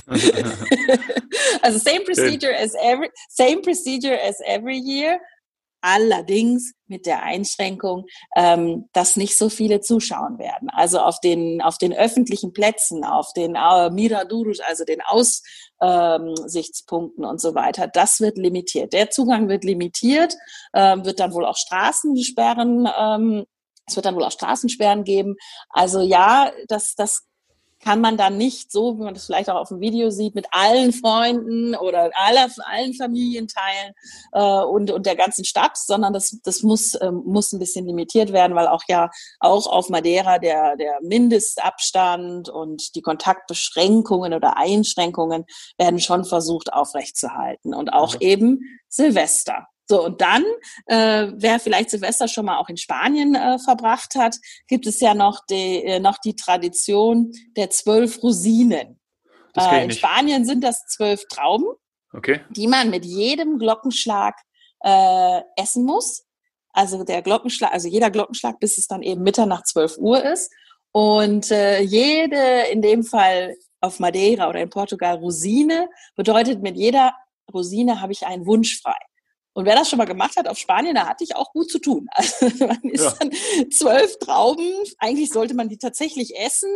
also 1.63 1.79
same 1.79 2.03
procedure 2.05 2.53
as 2.53 2.75
every 2.75 3.09
same 3.29 3.63
procedure 3.63 4.13
as 4.13 4.39
every 4.45 4.77
year. 4.77 5.19
Allerdings 5.81 6.73
mit 6.87 7.05
der 7.05 7.23
Einschränkung, 7.23 8.05
ähm, 8.35 8.89
dass 8.93 9.15
nicht 9.15 9.37
so 9.37 9.49
viele 9.49 9.81
zuschauen 9.81 10.39
werden. 10.39 10.69
Also 10.69 10.99
auf 10.99 11.19
den, 11.19 11.61
auf 11.61 11.77
den 11.77 11.93
öffentlichen 11.93 12.53
Plätzen, 12.53 13.03
auf 13.03 13.33
den 13.33 13.55
äh, 13.55 13.89
Miradurus, 13.89 14.59
also 14.59 14.85
den 14.85 15.01
Aussichtspunkten 15.01 17.23
ähm, 17.23 17.29
und 17.29 17.41
so 17.41 17.55
weiter, 17.55 17.87
das 17.87 18.19
wird 18.19 18.37
limitiert. 18.37 18.93
Der 18.93 19.09
Zugang 19.09 19.49
wird 19.49 19.63
limitiert, 19.63 20.35
ähm, 20.73 21.03
wird 21.05 21.19
dann 21.19 21.33
wohl 21.33 21.45
auch 21.45 21.57
Straßensperren 21.57 22.87
ähm, 22.97 23.45
es 23.87 23.95
wird 23.95 24.05
dann 24.05 24.15
wohl 24.15 24.25
auch 24.25 24.31
Straßensperren 24.31 25.05
geben. 25.05 25.37
Also 25.69 26.01
ja, 26.01 26.51
das, 26.67 26.95
das 26.95 27.25
kann 27.79 28.01
man 28.01 28.17
dann 28.17 28.37
nicht 28.37 28.71
so, 28.71 28.97
wie 28.97 29.03
man 29.03 29.13
das 29.13 29.25
vielleicht 29.25 29.49
auch 29.49 29.55
auf 29.55 29.69
dem 29.69 29.79
Video 29.79 30.09
sieht, 30.09 30.35
mit 30.35 30.47
allen 30.51 30.91
Freunden 30.91 31.75
oder 31.75 32.11
aller, 32.15 32.47
allen 32.65 32.93
Familienteilen 32.93 33.93
äh, 34.33 34.63
und, 34.63 34.91
und 34.91 35.05
der 35.05 35.15
ganzen 35.15 35.45
Stadt, 35.45 35.77
sondern 35.77 36.13
das, 36.13 36.39
das 36.43 36.63
muss, 36.63 36.99
ähm, 37.01 37.21
muss 37.25 37.51
ein 37.53 37.59
bisschen 37.59 37.85
limitiert 37.85 38.33
werden, 38.33 38.55
weil 38.55 38.67
auch 38.67 38.83
ja 38.87 39.09
auch 39.39 39.67
auf 39.67 39.89
Madeira 39.89 40.39
der, 40.39 40.75
der 40.75 40.97
Mindestabstand 41.01 42.49
und 42.49 42.95
die 42.95 43.01
Kontaktbeschränkungen 43.01 44.33
oder 44.33 44.57
Einschränkungen 44.57 45.45
werden 45.77 45.99
schon 45.99 46.25
versucht 46.25 46.73
aufrechtzuerhalten. 46.73 47.73
Und 47.73 47.93
auch 47.93 48.15
eben 48.19 48.59
Silvester. 48.89 49.67
So, 49.89 50.03
und 50.03 50.19
dann, 50.19 50.43
äh, 50.87 51.31
wer 51.35 51.59
vielleicht 51.59 51.89
Silvester 51.91 52.27
schon 52.27 52.45
mal 52.45 52.57
auch 52.57 52.67
in 52.67 52.77
Spanien 52.77 53.35
äh, 53.35 53.57
verbracht 53.57 54.15
hat, 54.15 54.35
gibt 54.67 54.85
es 54.85 54.99
ja 54.99 55.13
noch 55.13 55.45
die, 55.49 55.83
äh, 55.83 55.99
noch 55.99 56.17
die 56.17 56.35
Tradition 56.35 57.31
der 57.55 57.69
zwölf 57.69 58.21
Rosinen. 58.21 58.99
Äh, 59.55 59.85
in 59.85 59.91
Spanien 59.91 60.45
sind 60.45 60.63
das 60.63 60.85
zwölf 60.87 61.25
Trauben, 61.29 61.67
okay. 62.13 62.41
die 62.49 62.67
man 62.67 62.89
mit 62.89 63.05
jedem 63.05 63.57
Glockenschlag 63.59 64.35
äh, 64.81 65.41
essen 65.55 65.85
muss. 65.85 66.25
Also 66.73 67.03
der 67.03 67.21
Glockenschlag, 67.21 67.71
also 67.71 67.87
jeder 67.87 68.11
Glockenschlag, 68.11 68.59
bis 68.59 68.77
es 68.77 68.87
dann 68.87 69.01
eben 69.01 69.23
Mitternacht 69.23 69.67
zwölf 69.67 69.97
Uhr 69.97 70.23
ist. 70.23 70.53
Und 70.91 71.49
äh, 71.49 71.79
jede, 71.81 72.67
in 72.71 72.81
dem 72.81 73.03
Fall 73.03 73.55
auf 73.81 73.99
Madeira 73.99 74.49
oder 74.49 74.61
in 74.61 74.69
Portugal, 74.69 75.15
Rosine 75.15 75.89
bedeutet, 76.15 76.61
mit 76.61 76.75
jeder 76.75 77.13
Rosine 77.53 78.01
habe 78.01 78.11
ich 78.11 78.25
einen 78.25 78.45
Wunsch 78.45 78.81
frei. 78.81 78.97
Und 79.57 79.65
wer 79.65 79.73
das 79.73 79.89
schon 79.89 79.97
mal 79.97 80.05
gemacht 80.05 80.37
hat 80.37 80.47
auf 80.47 80.59
Spanien, 80.59 80.93
da 80.93 81.07
hatte 81.07 81.23
ich 81.23 81.35
auch 81.35 81.51
gut 81.51 81.71
zu 81.71 81.79
tun. 81.79 82.07
Also 82.15 82.45
man 82.63 82.79
ist 82.83 83.03
ja. 83.03 83.13
dann 83.19 83.31
zwölf 83.71 84.19
Trauben. 84.19 84.71
Eigentlich 84.99 85.31
sollte 85.31 85.55
man 85.55 85.67
die 85.67 85.79
tatsächlich 85.79 86.37
essen. 86.37 86.69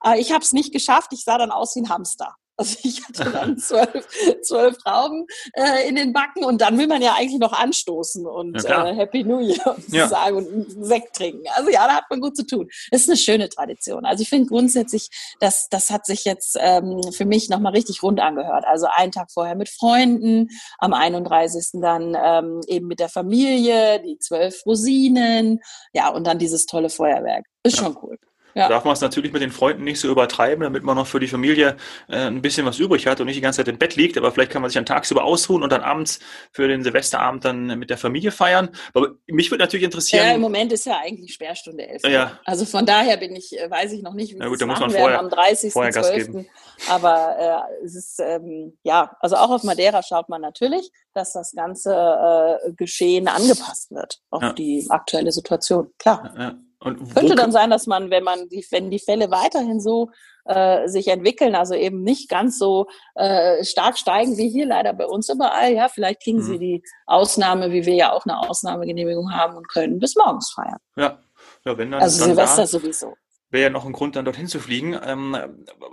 Aber 0.00 0.18
ich 0.18 0.32
habe 0.32 0.44
es 0.44 0.52
nicht 0.52 0.70
geschafft. 0.70 1.14
Ich 1.14 1.24
sah 1.24 1.38
dann 1.38 1.50
aus 1.50 1.74
wie 1.76 1.80
ein 1.80 1.88
Hamster. 1.88 2.36
Also 2.56 2.78
ich 2.82 3.04
hatte 3.04 3.30
dann 3.30 3.58
zwölf, 3.58 4.08
zwölf 4.42 4.78
Trauben 4.78 5.26
äh, 5.52 5.88
in 5.88 5.96
den 5.96 6.12
Backen 6.12 6.44
und 6.44 6.60
dann 6.60 6.78
will 6.78 6.86
man 6.86 7.02
ja 7.02 7.14
eigentlich 7.14 7.38
noch 7.38 7.52
anstoßen 7.52 8.26
und 8.26 8.62
ja, 8.62 8.88
äh, 8.88 8.94
Happy 8.94 9.24
New 9.24 9.40
Year 9.40 9.76
ja. 9.88 10.08
sagen 10.08 10.36
und 10.36 10.48
einen 10.48 10.84
Sekt 10.84 11.16
trinken. 11.16 11.44
Also 11.54 11.70
ja, 11.70 11.86
da 11.86 11.96
hat 11.96 12.04
man 12.08 12.20
gut 12.20 12.36
zu 12.36 12.46
tun. 12.46 12.68
Das 12.90 13.02
ist 13.02 13.08
eine 13.08 13.18
schöne 13.18 13.48
Tradition. 13.48 14.06
Also 14.06 14.22
ich 14.22 14.28
finde 14.28 14.46
grundsätzlich, 14.46 15.10
das, 15.40 15.68
das 15.68 15.90
hat 15.90 16.06
sich 16.06 16.24
jetzt 16.24 16.56
ähm, 16.58 17.00
für 17.12 17.26
mich 17.26 17.48
nochmal 17.50 17.72
richtig 17.72 18.02
rund 18.02 18.20
angehört. 18.20 18.64
Also 18.66 18.86
einen 18.94 19.12
Tag 19.12 19.30
vorher 19.30 19.54
mit 19.54 19.68
Freunden, 19.68 20.48
am 20.78 20.94
31. 20.94 21.80
dann 21.82 22.16
ähm, 22.18 22.60
eben 22.68 22.86
mit 22.86 23.00
der 23.00 23.08
Familie, 23.08 24.00
die 24.00 24.18
zwölf 24.18 24.64
Rosinen, 24.64 25.60
ja, 25.92 26.08
und 26.08 26.26
dann 26.26 26.38
dieses 26.38 26.66
tolle 26.66 26.88
Feuerwerk. 26.88 27.46
Ist 27.62 27.76
ja. 27.78 27.84
schon 27.84 27.98
cool. 28.02 28.18
Ja. 28.56 28.70
Darf 28.70 28.84
man 28.84 28.94
es 28.94 29.02
natürlich 29.02 29.34
mit 29.34 29.42
den 29.42 29.52
Freunden 29.52 29.84
nicht 29.84 30.00
so 30.00 30.08
übertreiben, 30.10 30.62
damit 30.62 30.82
man 30.82 30.96
noch 30.96 31.06
für 31.06 31.20
die 31.20 31.28
Familie 31.28 31.76
äh, 32.08 32.26
ein 32.26 32.40
bisschen 32.40 32.64
was 32.64 32.78
übrig 32.78 33.06
hat 33.06 33.20
und 33.20 33.26
nicht 33.26 33.36
die 33.36 33.42
ganze 33.42 33.58
Zeit 33.58 33.68
im 33.68 33.76
Bett 33.76 33.96
liegt. 33.96 34.16
Aber 34.16 34.32
vielleicht 34.32 34.50
kann 34.50 34.62
man 34.62 34.70
sich 34.70 34.76
dann 34.76 34.86
tagsüber 34.86 35.24
ausruhen 35.24 35.62
und 35.62 35.70
dann 35.70 35.82
abends 35.82 36.20
für 36.52 36.66
den 36.66 36.82
Silvesterabend 36.82 37.44
dann 37.44 37.78
mit 37.78 37.90
der 37.90 37.98
Familie 37.98 38.30
feiern. 38.30 38.70
Aber 38.94 39.10
mich 39.26 39.50
würde 39.50 39.62
natürlich 39.62 39.84
interessieren. 39.84 40.26
Ja, 40.26 40.34
im 40.34 40.40
Moment 40.40 40.72
ist 40.72 40.86
ja 40.86 40.98
eigentlich 41.04 41.34
Sperrstunde 41.34 41.86
11. 41.86 42.02
Ja. 42.08 42.40
Also 42.46 42.64
von 42.64 42.86
daher 42.86 43.18
bin 43.18 43.36
ich, 43.36 43.60
äh, 43.60 43.70
weiß 43.70 43.92
ich 43.92 44.00
noch 44.00 44.14
nicht, 44.14 44.32
wie 44.32 44.38
Na 44.38 44.48
gut, 44.48 44.58
da 44.58 44.64
muss 44.64 44.80
man 44.80 44.90
vorher, 44.90 45.18
am 45.18 45.28
30.12. 45.28 46.46
Aber 46.88 47.68
äh, 47.80 47.84
es 47.84 47.94
ist, 47.94 48.20
ähm, 48.20 48.78
ja, 48.82 49.14
also 49.20 49.36
auch 49.36 49.50
auf 49.50 49.64
Madeira 49.64 50.02
schaut 50.02 50.30
man 50.30 50.40
natürlich, 50.40 50.90
dass 51.12 51.34
das 51.34 51.52
ganze 51.52 51.92
äh, 51.92 52.72
Geschehen 52.72 53.28
angepasst 53.28 53.90
wird 53.90 54.20
auf 54.30 54.42
ja. 54.42 54.52
die 54.54 54.86
aktuelle 54.88 55.30
Situation. 55.30 55.90
Klar. 55.98 56.34
Ja. 56.38 56.54
Und 56.78 57.14
Könnte 57.14 57.34
dann 57.34 57.52
sein, 57.52 57.70
dass 57.70 57.86
man, 57.86 58.10
wenn 58.10 58.22
man 58.22 58.48
die, 58.48 58.64
wenn 58.70 58.90
die 58.90 58.98
Fälle 58.98 59.30
weiterhin 59.30 59.80
so 59.80 60.10
äh, 60.44 60.88
sich 60.88 61.08
entwickeln, 61.08 61.54
also 61.54 61.74
eben 61.74 62.02
nicht 62.02 62.28
ganz 62.28 62.58
so 62.58 62.86
äh, 63.14 63.64
stark 63.64 63.98
steigen 63.98 64.36
wie 64.36 64.48
hier 64.48 64.66
leider 64.66 64.92
bei 64.92 65.06
uns 65.06 65.28
überall, 65.28 65.72
ja, 65.72 65.88
vielleicht 65.88 66.22
kriegen 66.22 66.38
mhm. 66.38 66.42
sie 66.42 66.58
die 66.58 66.82
Ausnahme, 67.06 67.72
wie 67.72 67.86
wir 67.86 67.94
ja 67.94 68.12
auch 68.12 68.26
eine 68.26 68.38
Ausnahmegenehmigung 68.38 69.32
haben 69.32 69.56
und 69.56 69.68
können 69.68 69.98
bis 69.98 70.16
morgens 70.16 70.52
feiern. 70.52 70.78
Ja, 70.96 71.18
ja 71.64 71.78
wenn 71.78 71.90
dann. 71.90 72.02
Also 72.02 72.18
dann 72.18 72.28
Silvester 72.28 72.62
da, 72.62 72.66
sowieso. 72.66 73.14
Wäre 73.48 73.64
ja 73.64 73.70
noch 73.70 73.86
ein 73.86 73.92
Grund, 73.92 74.16
dann 74.16 74.24
dorthin 74.24 74.48
zu 74.48 74.58
fliegen. 74.58 74.98
Ähm, 75.02 75.36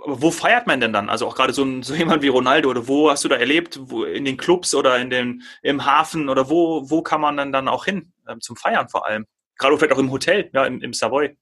wo 0.06 0.30
feiert 0.30 0.66
man 0.66 0.80
denn 0.80 0.92
dann? 0.92 1.08
Also 1.08 1.26
auch 1.26 1.36
gerade 1.36 1.52
so, 1.52 1.62
ein, 1.62 1.82
so 1.82 1.94
jemand 1.94 2.22
wie 2.22 2.28
Ronaldo 2.28 2.68
oder 2.68 2.88
wo 2.88 3.10
hast 3.10 3.24
du 3.24 3.28
da 3.28 3.36
erlebt? 3.36 3.78
Wo, 3.80 4.04
in 4.04 4.24
den 4.24 4.36
Clubs 4.36 4.74
oder 4.74 4.98
in 4.98 5.08
den, 5.08 5.42
im 5.62 5.86
Hafen 5.86 6.28
oder 6.28 6.50
wo, 6.50 6.90
wo 6.90 7.02
kann 7.02 7.20
man 7.20 7.36
dann, 7.36 7.52
dann 7.52 7.68
auch 7.68 7.84
hin? 7.84 8.12
Ähm, 8.28 8.40
zum 8.40 8.56
Feiern 8.56 8.88
vor 8.88 9.06
allem? 9.06 9.26
Gerade 9.58 9.78
vielleicht 9.78 9.94
auch 9.94 9.98
im 9.98 10.10
Hotel, 10.10 10.50
ja, 10.52 10.66
im, 10.66 10.80
im 10.80 10.92
Savoy. 10.92 11.36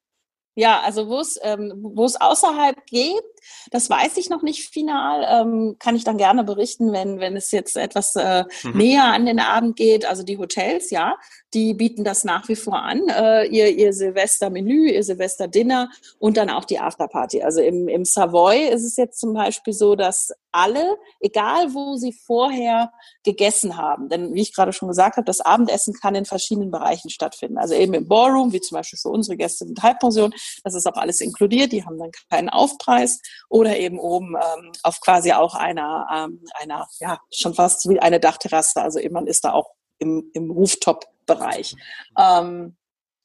Ja, 0.55 0.81
also 0.81 1.07
wo 1.07 1.19
es 1.19 1.39
ähm, 1.41 1.73
wo 1.81 2.05
es 2.05 2.19
außerhalb 2.19 2.85
geht, 2.85 3.23
das 3.71 3.89
weiß 3.89 4.17
ich 4.17 4.29
noch 4.29 4.41
nicht 4.41 4.69
final. 4.69 5.25
Ähm, 5.29 5.75
kann 5.79 5.95
ich 5.95 6.03
dann 6.03 6.17
gerne 6.17 6.43
berichten, 6.43 6.91
wenn 6.91 7.19
wenn 7.19 7.35
es 7.35 7.51
jetzt 7.51 7.75
etwas 7.75 8.15
äh, 8.15 8.43
mhm. 8.63 8.77
näher 8.77 9.05
an 9.05 9.25
den 9.25 9.39
Abend 9.39 9.75
geht. 9.75 10.05
Also 10.05 10.23
die 10.23 10.37
Hotels, 10.37 10.89
ja, 10.89 11.15
die 11.53 11.73
bieten 11.73 12.03
das 12.03 12.23
nach 12.23 12.47
wie 12.49 12.55
vor 12.55 12.81
an. 12.81 13.07
Äh, 13.09 13.47
ihr 13.47 13.69
ihr 13.69 13.93
Silvestermenü, 13.93 14.89
ihr 14.89 15.03
Silvesterdinner 15.03 15.89
und 16.19 16.37
dann 16.37 16.49
auch 16.49 16.65
die 16.65 16.79
Afterparty. 16.79 17.43
Also 17.43 17.61
im 17.61 17.87
im 17.87 18.05
Savoy 18.05 18.67
ist 18.67 18.83
es 18.83 18.97
jetzt 18.97 19.19
zum 19.19 19.33
Beispiel 19.33 19.73
so, 19.73 19.95
dass 19.95 20.31
alle, 20.51 20.97
egal 21.19 21.73
wo 21.73 21.95
sie 21.95 22.13
vorher 22.13 22.91
gegessen 23.23 23.75
haben, 23.77 24.07
denn 24.07 24.35
wie 24.35 24.41
ich 24.41 24.53
gerade 24.53 24.71
schon 24.71 24.87
gesagt 24.87 25.17
habe, 25.17 25.25
das 25.25 25.41
Abendessen 25.41 25.95
kann 25.95 26.13
in 26.13 26.25
verschiedenen 26.25 26.69
Bereichen 26.69 27.09
stattfinden. 27.09 27.57
Also 27.57 27.73
eben 27.73 27.95
im 27.95 28.07
Ballroom, 28.07 28.53
wie 28.53 28.61
zum 28.61 28.75
Beispiel 28.77 28.99
für 28.99 29.09
unsere 29.09 29.35
Gäste 29.35 29.65
mit 29.65 29.81
Halbpension 29.81 30.31
das 30.63 30.75
ist 30.75 30.87
auch 30.87 30.97
alles 30.97 31.21
inkludiert, 31.21 31.71
die 31.71 31.85
haben 31.85 31.97
dann 31.97 32.11
keinen 32.29 32.49
Aufpreis 32.49 33.21
oder 33.49 33.77
eben 33.77 33.99
oben 33.99 34.35
ähm, 34.35 34.71
auf 34.83 34.99
quasi 35.01 35.31
auch 35.33 35.55
einer, 35.55 36.07
ähm, 36.13 36.43
einer, 36.59 36.87
ja, 36.99 37.19
schon 37.31 37.53
fast 37.53 37.87
wie 37.89 37.99
eine 37.99 38.19
Dachterrasse. 38.19 38.81
Also 38.81 38.99
eben 38.99 39.13
man 39.13 39.27
ist 39.27 39.43
da 39.43 39.53
auch 39.53 39.71
im, 39.99 40.29
im 40.33 40.51
Rooftop-Bereich. 40.51 41.75
Ähm, 42.17 42.77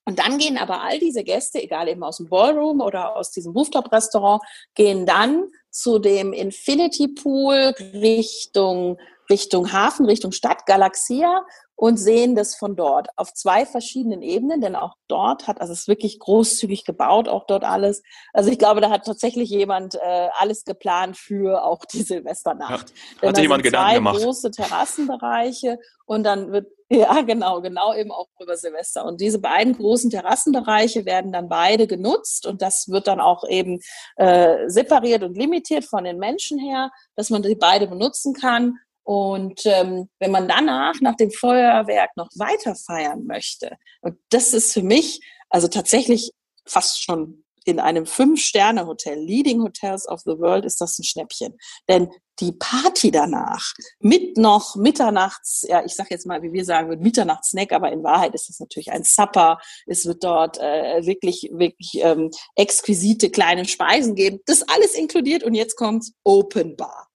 Und 0.09 0.21
dann 0.21 0.39
gehen 0.39 0.57
aber 0.57 0.83
all 0.83 0.99
diese 0.99 1.23
Gäste, 1.23 1.63
egal 1.63 1.87
eben 1.87 2.03
aus 2.03 2.17
dem 2.17 2.31
Ballroom 2.31 2.81
oder 2.81 3.15
aus 3.15 3.31
diesem 3.31 3.53
Rooftop-Restaurant, 3.53 4.43
gehen 4.75 5.05
dann 5.05 5.51
zu 5.69 5.99
dem 5.99 6.33
Infinity 6.33 7.09
Pool 7.09 7.75
Richtung, 7.93 8.97
Richtung 9.29 9.71
Hafen, 9.71 10.07
Richtung 10.07 10.33
Stadt, 10.33 10.65
Galaxia 10.65 11.45
und 11.77 11.99
sehen 11.99 12.35
das 12.35 12.55
von 12.57 12.75
dort 12.75 13.09
auf 13.17 13.35
zwei 13.35 13.67
verschiedenen 13.67 14.23
Ebenen, 14.23 14.63
denn 14.63 14.77
auch 14.77 14.95
dort 15.09 15.47
hat, 15.47 15.61
also 15.61 15.75
es 15.75 15.81
ist 15.81 15.89
wirklich 15.89 16.19
großzügig 16.19 16.87
gebaut, 16.87 17.29
auch 17.29 17.45
dort 17.45 17.65
alles. 17.65 18.03
Also 18.33 18.51
ich 18.51 18.59
glaube, 18.59 18.81
da 18.81 18.89
hat 18.89 19.05
tatsächlich 19.05 19.51
jemand 19.51 19.95
äh, 19.97 20.29
alles 20.39 20.65
geplant 20.65 21.19
für 21.19 21.67
auch 21.67 21.85
die 21.85 22.01
Silvesternacht. 22.01 22.95
Ja, 23.21 23.29
hat 23.29 23.37
sich 23.37 23.43
jemand 23.43 23.63
Gedanken 23.63 23.97
gemacht. 23.97 24.23
große 24.23 24.53
Terrassenbereiche 24.53 25.79
und 26.07 26.23
dann 26.25 26.51
wird 26.51 26.78
ja 26.91 27.21
genau, 27.23 27.61
genau 27.61 27.95
eben 27.95 28.11
auch 28.11 28.29
über 28.41 28.57
Silvester. 28.57 29.05
Und 29.05 29.21
diese 29.21 29.41
beiden 29.41 29.75
großen 29.75 30.11
Terrassenbereiche 30.11 31.05
werden 31.05 31.33
dann 31.33 31.49
beide 31.49 31.87
genutzt 31.87 32.47
und 32.47 32.63
das 32.63 32.89
wird 32.89 33.07
dann 33.07 33.21
auch 33.21 33.47
eben 33.49 33.81
äh, 34.17 34.69
separiert 34.69 35.23
und 35.23 35.37
limitiert 35.37 35.85
von 35.85 36.05
den 36.05 36.19
Menschen 36.19 36.59
her, 36.59 36.91
dass 37.17 37.31
man 37.31 37.43
die 37.43 37.55
beide 37.55 37.87
benutzen 37.87 38.35
kann. 38.35 38.79
Und 39.03 39.63
ähm, 39.65 40.09
wenn 40.19 40.31
man 40.31 40.49
danach, 40.49 41.01
nach 41.01 41.17
dem 41.17 41.31
Feuerwerk, 41.31 42.11
noch 42.17 42.29
weiter 42.37 42.75
feiern 42.75 43.25
möchte, 43.25 43.77
und 44.03 44.19
das 44.31 44.53
ist 44.53 44.75
für 44.75 44.83
mich 44.83 45.21
also 45.49 45.69
tatsächlich 45.69 46.33
fast 46.67 47.03
schon 47.03 47.45
in 47.65 47.81
einem 47.81 48.07
Fünf-Sterne-Hotel, 48.07 49.19
Leading 49.19 49.63
Hotels 49.63 50.09
of 50.09 50.21
the 50.25 50.39
World, 50.39 50.65
ist 50.65 50.81
das 50.81 50.99
ein 50.99 51.05
Schnäppchen. 51.05 51.57
Denn 51.89 52.09
die 52.41 52.53
Party 52.53 53.11
danach, 53.11 53.73
mit 53.99 54.37
noch 54.37 54.77
Mitternachts, 54.77 55.67
ja, 55.69 55.85
ich 55.85 55.95
sag 55.95 56.11
jetzt 56.11 56.27
mal, 56.27 56.43
wie 56.43 56.53
wir 56.53 56.65
sagen, 56.65 56.89
mit 56.89 57.01
Mitternachtssnack, 57.01 57.73
aber 57.73 57.91
in 57.91 58.05
Wahrheit 58.05 58.35
ist 58.35 58.49
das 58.49 58.61
natürlich 58.61 58.93
ein 58.93 59.03
Supper. 59.03 59.59
Es 59.87 60.07
wird 60.07 60.23
dort 60.23 60.59
äh, 60.59 61.05
wirklich, 61.05 61.51
wirklich 61.53 62.01
ähm, 62.03 62.31
exquisite 62.55 63.31
kleine 63.31 63.65
Speisen 63.65 64.15
geben. 64.15 64.39
Das 64.47 64.63
alles 64.63 64.95
inkludiert 64.95 65.43
und 65.43 65.55
jetzt 65.55 65.77
kommt 65.77 66.13
Open 66.23 66.77
Bar. 66.77 67.09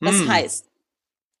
Das 0.00 0.16
Hm. 0.16 0.28
heißt, 0.32 0.69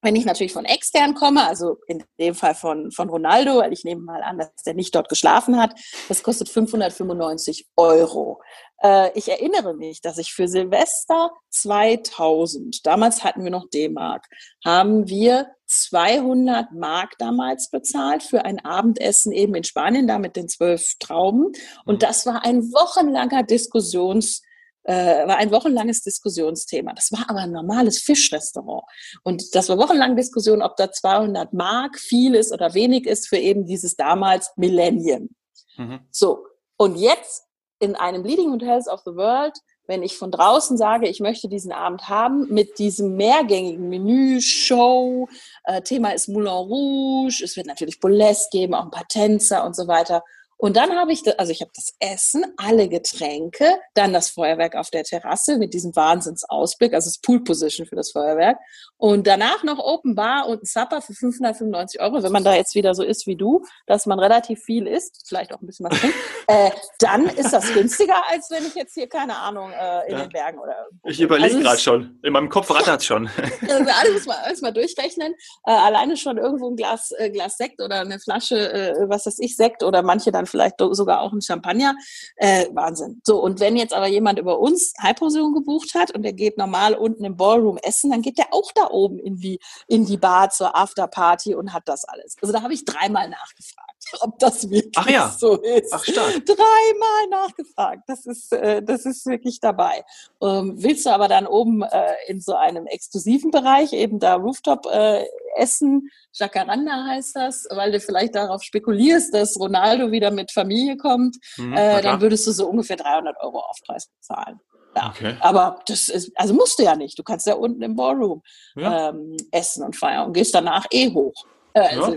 wenn 0.02 0.16
ich 0.16 0.24
natürlich 0.24 0.52
von 0.52 0.64
extern 0.64 1.14
komme, 1.14 1.46
also 1.46 1.76
in 1.86 2.02
dem 2.18 2.34
Fall 2.34 2.54
von, 2.54 2.90
von 2.90 3.10
Ronaldo, 3.10 3.58
weil 3.58 3.72
ich 3.72 3.84
nehme 3.84 4.02
mal 4.02 4.22
an, 4.22 4.38
dass 4.38 4.50
der 4.64 4.74
nicht 4.74 4.94
dort 4.94 5.08
geschlafen 5.08 5.60
hat, 5.60 5.74
das 6.08 6.22
kostet 6.22 6.48
595 6.48 7.68
Euro. 7.76 8.40
Äh, 8.82 9.10
ich 9.18 9.28
erinnere 9.28 9.74
mich, 9.74 10.00
dass 10.00 10.18
ich 10.18 10.32
für 10.32 10.48
Silvester 10.48 11.30
2000, 11.50 12.86
damals 12.86 13.24
hatten 13.24 13.44
wir 13.44 13.50
noch 13.50 13.68
D-Mark, 13.68 14.26
haben 14.64 15.06
wir 15.08 15.48
200 15.66 16.72
Mark 16.72 17.16
damals 17.18 17.70
bezahlt 17.70 18.22
für 18.22 18.44
ein 18.44 18.64
Abendessen 18.64 19.32
eben 19.32 19.54
in 19.54 19.64
Spanien, 19.64 20.06
da 20.08 20.18
mit 20.18 20.34
den 20.34 20.48
zwölf 20.48 20.94
Trauben. 20.98 21.52
Und 21.84 21.96
Mhm. 21.96 21.98
das 22.00 22.26
war 22.26 22.44
ein 22.44 22.72
wochenlanger 22.72 23.42
Diskussions 23.42 24.42
äh, 24.84 25.26
war 25.26 25.36
ein 25.36 25.50
wochenlanges 25.50 26.02
Diskussionsthema. 26.02 26.92
Das 26.94 27.12
war 27.12 27.28
aber 27.28 27.40
ein 27.40 27.52
normales 27.52 27.98
Fischrestaurant. 27.98 28.84
Und 29.22 29.54
das 29.54 29.68
war 29.68 29.78
wochenlang 29.78 30.16
Diskussion, 30.16 30.62
ob 30.62 30.76
da 30.76 30.90
200 30.90 31.52
Mark 31.52 31.98
viel 31.98 32.34
ist 32.34 32.52
oder 32.52 32.74
wenig 32.74 33.06
ist 33.06 33.28
für 33.28 33.38
eben 33.38 33.66
dieses 33.66 33.96
damals 33.96 34.50
Millennium. 34.56 35.30
Mhm. 35.76 36.00
So. 36.10 36.46
Und 36.76 36.96
jetzt 36.96 37.44
in 37.78 37.94
einem 37.94 38.24
Leading 38.24 38.52
Hotels 38.52 38.88
of 38.88 39.00
the 39.04 39.14
World, 39.14 39.54
wenn 39.86 40.02
ich 40.02 40.16
von 40.16 40.30
draußen 40.30 40.76
sage, 40.76 41.08
ich 41.08 41.18
möchte 41.20 41.48
diesen 41.48 41.72
Abend 41.72 42.08
haben 42.08 42.46
mit 42.48 42.78
diesem 42.78 43.16
mehrgängigen 43.16 43.88
Menü, 43.88 44.40
Show, 44.40 45.28
äh, 45.64 45.82
Thema 45.82 46.10
ist 46.10 46.28
Moulin 46.28 46.48
Rouge, 46.48 47.42
es 47.42 47.56
wird 47.56 47.66
natürlich 47.66 47.98
Burlesque 47.98 48.50
geben, 48.52 48.74
auch 48.74 48.84
ein 48.84 48.90
paar 48.90 49.08
Tänzer 49.08 49.64
und 49.64 49.74
so 49.74 49.88
weiter. 49.88 50.22
Und 50.60 50.76
dann 50.76 50.94
habe 50.94 51.10
ich, 51.12 51.22
also 51.38 51.52
ich 51.52 51.62
habe 51.62 51.70
das 51.74 51.94
Essen, 52.00 52.44
alle 52.58 52.88
Getränke, 52.90 53.78
dann 53.94 54.12
das 54.12 54.28
Feuerwerk 54.28 54.76
auf 54.76 54.90
der 54.90 55.04
Terrasse 55.04 55.56
mit 55.56 55.72
diesem 55.72 55.96
Wahnsinnsausblick, 55.96 56.92
also 56.92 57.08
das 57.08 57.18
Pool 57.18 57.42
Position 57.42 57.86
für 57.86 57.96
das 57.96 58.12
Feuerwerk. 58.12 58.58
Und 58.98 59.26
danach 59.26 59.64
noch 59.64 59.78
Open 59.78 60.14
Bar 60.14 60.46
und 60.48 60.62
ein 60.62 60.66
Supper 60.66 61.00
für 61.00 61.14
595 61.14 62.02
Euro, 62.02 62.22
wenn 62.22 62.32
man 62.32 62.44
da 62.44 62.54
jetzt 62.54 62.74
wieder 62.74 62.92
so 62.94 63.02
ist 63.02 63.26
wie 63.26 63.36
du, 63.36 63.64
dass 63.86 64.04
man 64.04 64.18
relativ 64.18 64.60
viel 64.62 64.86
isst, 64.86 65.24
vielleicht 65.26 65.54
auch 65.54 65.62
ein 65.62 65.66
bisschen 65.66 65.86
was 65.90 65.98
trinkt, 65.98 66.16
äh, 66.48 66.70
dann 66.98 67.26
ist 67.26 67.52
das 67.52 67.72
günstiger, 67.72 68.22
als 68.30 68.50
wenn 68.50 68.66
ich 68.66 68.74
jetzt 68.74 68.92
hier, 68.92 69.08
keine 69.08 69.36
Ahnung, 69.38 69.70
äh, 69.72 70.10
in 70.10 70.18
Ja. 70.18 70.24
den 70.24 70.28
Bergen 70.28 70.58
oder 70.58 70.76
irgendwo 70.84 71.08
Ich 71.08 71.20
überlege 71.22 71.54
Also 71.54 71.64
gerade 71.66 71.80
schon. 71.80 72.20
In 72.22 72.34
meinem 72.34 72.50
Kopf 72.50 72.70
rattert 72.70 73.02
schon. 73.02 73.30
also 73.62 73.90
alles 73.90 74.12
muss 74.12 74.26
man 74.26 74.36
alles 74.44 74.60
mal 74.60 74.72
durchrechnen. 74.72 75.32
Äh, 75.64 75.70
alleine 75.70 76.18
schon 76.18 76.36
irgendwo 76.36 76.68
ein 76.68 76.76
Glas, 76.76 77.12
äh, 77.16 77.30
Glas 77.30 77.56
Sekt 77.56 77.80
oder 77.80 78.00
eine 78.00 78.18
Flasche, 78.20 78.70
äh, 78.70 79.08
was 79.08 79.24
weiß 79.24 79.38
ich, 79.38 79.56
Sekt 79.56 79.82
oder 79.82 80.02
manche 80.02 80.30
dann 80.30 80.44
vielleicht 80.50 80.76
sogar 80.78 81.20
auch 81.20 81.32
ein 81.32 81.42
Champagner. 81.42 81.94
Äh, 82.36 82.66
Wahnsinn. 82.72 83.20
So, 83.24 83.42
und 83.42 83.60
wenn 83.60 83.76
jetzt 83.76 83.94
aber 83.94 84.06
jemand 84.06 84.38
über 84.38 84.58
uns 84.58 84.92
Hyposion 85.00 85.54
gebucht 85.54 85.94
hat 85.94 86.10
und 86.14 86.22
der 86.22 86.32
geht 86.32 86.58
normal 86.58 86.94
unten 86.94 87.24
im 87.24 87.36
Ballroom 87.36 87.78
essen, 87.78 88.10
dann 88.10 88.22
geht 88.22 88.38
der 88.38 88.52
auch 88.52 88.70
da 88.72 88.88
oben 88.90 89.18
in 89.18 89.36
die, 89.36 89.60
in 89.86 90.04
die 90.06 90.16
Bar 90.16 90.50
zur 90.50 90.76
Afterparty 90.76 91.54
und 91.54 91.72
hat 91.72 91.88
das 91.88 92.04
alles. 92.04 92.36
Also 92.40 92.52
da 92.52 92.62
habe 92.62 92.74
ich 92.74 92.84
dreimal 92.84 93.28
nachgefragt, 93.28 93.89
ob 94.20 94.38
das 94.38 94.68
wirklich 94.70 94.92
Ach 94.96 95.08
ja. 95.08 95.28
so 95.28 95.60
ist. 95.60 95.92
Ach, 95.92 96.04
stark. 96.04 96.44
Dreimal 96.46 97.28
nachgefragt. 97.30 98.02
Das 98.06 98.26
ist, 98.26 98.52
äh, 98.52 98.82
das 98.82 99.06
ist 99.06 99.26
wirklich 99.26 99.60
dabei. 99.60 100.04
Ähm, 100.42 100.74
willst 100.76 101.06
du 101.06 101.10
aber 101.10 101.28
dann 101.28 101.46
oben 101.46 101.82
äh, 101.82 102.14
in 102.26 102.40
so 102.40 102.54
einem 102.54 102.86
exklusiven 102.86 103.50
Bereich, 103.50 103.92
eben 103.92 104.18
da 104.18 104.34
Rooftop 104.34 104.86
äh, 104.92 105.24
essen, 105.56 106.08
Jacaranda 106.32 107.06
heißt 107.08 107.36
das, 107.36 107.66
weil 107.70 107.92
du 107.92 108.00
vielleicht 108.00 108.34
darauf 108.34 108.62
spekulierst, 108.62 109.34
dass 109.34 109.58
Ronaldo 109.58 110.10
wieder 110.10 110.30
mit 110.30 110.52
Familie 110.52 110.96
kommt, 110.96 111.36
Mhm, 111.56 111.76
äh, 111.76 112.00
dann 112.02 112.20
würdest 112.20 112.46
du 112.46 112.52
so 112.52 112.68
ungefähr 112.68 112.96
300 112.96 113.36
Euro 113.40 113.58
Aufpreis 113.60 114.08
bezahlen. 114.08 114.60
Ja. 114.96 115.10
Okay. 115.10 115.36
Aber 115.40 115.80
das 115.86 116.08
ist, 116.08 116.32
also 116.36 116.54
musst 116.54 116.78
du 116.78 116.82
ja 116.82 116.96
nicht. 116.96 117.18
Du 117.18 117.22
kannst 117.22 117.46
ja 117.46 117.54
unten 117.54 117.82
im 117.82 117.94
Ballroom 117.96 118.42
Ja. 118.76 119.10
ähm, 119.10 119.36
essen 119.52 119.84
und 119.84 119.96
feiern 119.96 120.26
und 120.26 120.32
gehst 120.32 120.54
danach 120.54 120.84
eh 120.90 121.12
hoch. 121.12 121.32
Äh, 121.74 121.96
also, 121.96 122.16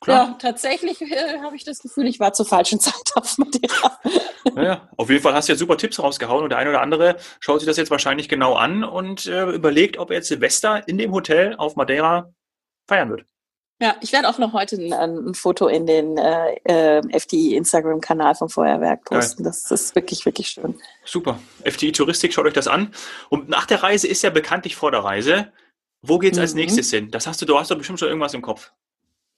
klar. 0.00 0.28
ja, 0.28 0.36
tatsächlich 0.38 1.00
äh, 1.02 1.38
habe 1.42 1.56
ich 1.56 1.64
das 1.64 1.80
Gefühl, 1.80 2.06
ich 2.06 2.20
war 2.20 2.32
zur 2.32 2.46
falschen 2.46 2.80
Zeit 2.80 2.94
auf 3.14 3.38
Madeira. 3.38 3.98
Ja, 4.56 4.62
ja. 4.62 4.88
Auf 4.96 5.10
jeden 5.10 5.22
Fall 5.22 5.34
hast 5.34 5.48
du 5.48 5.52
ja 5.52 5.58
super 5.58 5.76
Tipps 5.76 5.98
rausgehauen 6.02 6.44
und 6.44 6.50
der 6.50 6.58
eine 6.58 6.70
oder 6.70 6.80
andere 6.82 7.16
schaut 7.40 7.60
sich 7.60 7.66
das 7.66 7.76
jetzt 7.76 7.90
wahrscheinlich 7.90 8.28
genau 8.28 8.54
an 8.54 8.84
und 8.84 9.26
äh, 9.26 9.44
überlegt, 9.50 9.98
ob 9.98 10.10
er 10.10 10.16
jetzt 10.16 10.28
Silvester 10.28 10.86
in 10.88 10.98
dem 10.98 11.12
Hotel 11.12 11.54
auf 11.56 11.76
Madeira 11.76 12.32
feiern 12.88 13.10
wird. 13.10 13.24
Ja, 13.80 13.94
ich 14.00 14.12
werde 14.12 14.28
auch 14.28 14.38
noch 14.38 14.54
heute 14.54 14.74
ein, 14.74 14.92
ein 14.92 15.34
Foto 15.34 15.68
in 15.68 15.86
den 15.86 16.18
äh, 16.18 16.54
äh, 16.64 17.00
FDI-Instagram-Kanal 17.16 18.34
vom 18.34 18.48
Feuerwerk 18.48 19.04
posten. 19.04 19.44
Das 19.44 19.70
ist 19.70 19.94
wirklich, 19.94 20.24
wirklich 20.26 20.48
schön. 20.48 20.74
Super. 21.04 21.38
FTI 21.64 21.92
Touristik, 21.92 22.32
schaut 22.34 22.46
euch 22.46 22.54
das 22.54 22.66
an. 22.66 22.92
Und 23.28 23.48
nach 23.48 23.66
der 23.66 23.84
Reise 23.84 24.08
ist 24.08 24.22
ja 24.22 24.30
bekanntlich 24.30 24.74
vor 24.74 24.90
der 24.90 25.04
Reise. 25.04 25.52
Wo 26.02 26.18
geht's 26.18 26.38
als 26.38 26.54
Mhm. 26.54 26.60
nächstes 26.60 26.90
hin? 26.90 27.12
Das 27.12 27.28
hast 27.28 27.40
du, 27.40 27.46
du 27.46 27.56
hast 27.56 27.70
doch 27.70 27.78
bestimmt 27.78 28.00
schon 28.00 28.08
irgendwas 28.08 28.34
im 28.34 28.42
Kopf. 28.42 28.72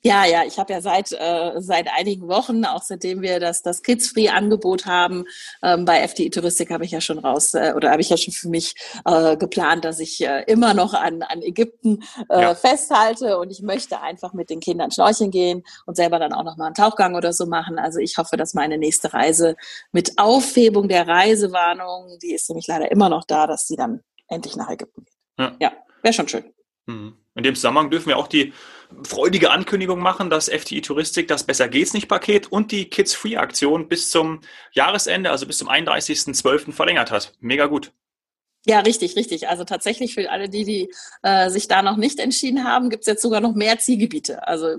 Ja, 0.02 0.24
ja, 0.24 0.44
ich 0.46 0.58
habe 0.58 0.72
ja 0.72 0.80
seit 0.80 1.12
äh, 1.12 1.52
seit 1.58 1.88
einigen 1.94 2.26
Wochen, 2.26 2.64
auch 2.64 2.82
seitdem 2.82 3.20
wir 3.20 3.38
das 3.38 3.60
das 3.62 3.82
Kids-Free-Angebot 3.82 4.86
haben, 4.86 5.26
ähm, 5.62 5.84
bei 5.84 6.00
FDI 6.00 6.30
Touristik 6.30 6.70
habe 6.70 6.86
ich 6.86 6.92
ja 6.92 7.02
schon 7.02 7.18
raus 7.18 7.52
äh, 7.52 7.74
oder 7.76 7.90
habe 7.90 8.00
ich 8.00 8.08
ja 8.08 8.16
schon 8.16 8.32
für 8.32 8.48
mich 8.48 8.74
äh, 9.04 9.36
geplant, 9.36 9.84
dass 9.84 10.00
ich 10.00 10.24
äh, 10.26 10.44
immer 10.46 10.72
noch 10.72 10.94
an 10.94 11.22
an 11.22 11.42
Ägypten 11.42 12.02
äh, 12.30 12.40
Ja. 12.40 12.54
festhalte 12.54 13.38
und 13.38 13.50
ich 13.50 13.60
möchte 13.60 14.00
einfach 14.00 14.32
mit 14.32 14.48
den 14.48 14.60
Kindern 14.60 14.90
schnorcheln 14.90 15.30
gehen 15.30 15.64
und 15.84 15.96
selber 15.96 16.18
dann 16.18 16.32
auch 16.32 16.44
noch 16.44 16.56
mal 16.56 16.66
einen 16.66 16.74
Tauchgang 16.74 17.14
oder 17.14 17.34
so 17.34 17.44
machen. 17.44 17.78
Also 17.78 17.98
ich 17.98 18.16
hoffe, 18.16 18.38
dass 18.38 18.54
meine 18.54 18.78
nächste 18.78 19.12
Reise 19.12 19.54
mit 19.92 20.18
Aufhebung 20.18 20.88
der 20.88 21.06
Reisewarnung, 21.08 22.18
die 22.22 22.32
ist 22.32 22.48
nämlich 22.48 22.66
leider 22.68 22.90
immer 22.90 23.10
noch 23.10 23.24
da, 23.24 23.46
dass 23.46 23.66
sie 23.66 23.76
dann 23.76 24.00
endlich 24.28 24.56
nach 24.56 24.70
Ägypten 24.70 25.04
geht. 25.04 25.14
Ja. 25.38 25.56
ja 25.60 25.72
wäre 26.02 26.14
schon 26.14 26.28
schön. 26.28 26.44
Mhm. 26.86 27.16
In 27.34 27.42
dem 27.44 27.54
Zusammenhang 27.54 27.90
dürfen 27.90 28.08
wir 28.08 28.16
auch 28.16 28.28
die 28.28 28.52
freudige 29.06 29.50
Ankündigung 29.50 30.00
machen, 30.00 30.30
dass 30.30 30.48
FTI 30.48 30.80
Touristik 30.80 31.28
das 31.28 31.44
Besser 31.44 31.68
geht's 31.68 31.92
nicht 31.92 32.08
Paket 32.08 32.50
und 32.50 32.72
die 32.72 32.86
Kids 32.90 33.14
Free 33.14 33.36
Aktion 33.36 33.88
bis 33.88 34.10
zum 34.10 34.40
Jahresende, 34.72 35.30
also 35.30 35.46
bis 35.46 35.58
zum 35.58 35.68
31.12. 35.68 36.72
verlängert 36.72 37.10
hat. 37.10 37.32
Mega 37.40 37.66
gut. 37.66 37.92
Ja, 38.66 38.80
richtig, 38.80 39.16
richtig. 39.16 39.48
Also 39.48 39.64
tatsächlich 39.64 40.14
für 40.14 40.30
alle 40.30 40.50
die, 40.50 40.64
die 40.64 40.92
äh, 41.22 41.48
sich 41.48 41.66
da 41.66 41.82
noch 41.82 41.96
nicht 41.96 42.18
entschieden 42.18 42.64
haben, 42.64 42.90
gibt's 42.90 43.06
jetzt 43.06 43.22
sogar 43.22 43.40
noch 43.40 43.54
mehr 43.54 43.78
Zielgebiete. 43.78 44.46
Also 44.46 44.76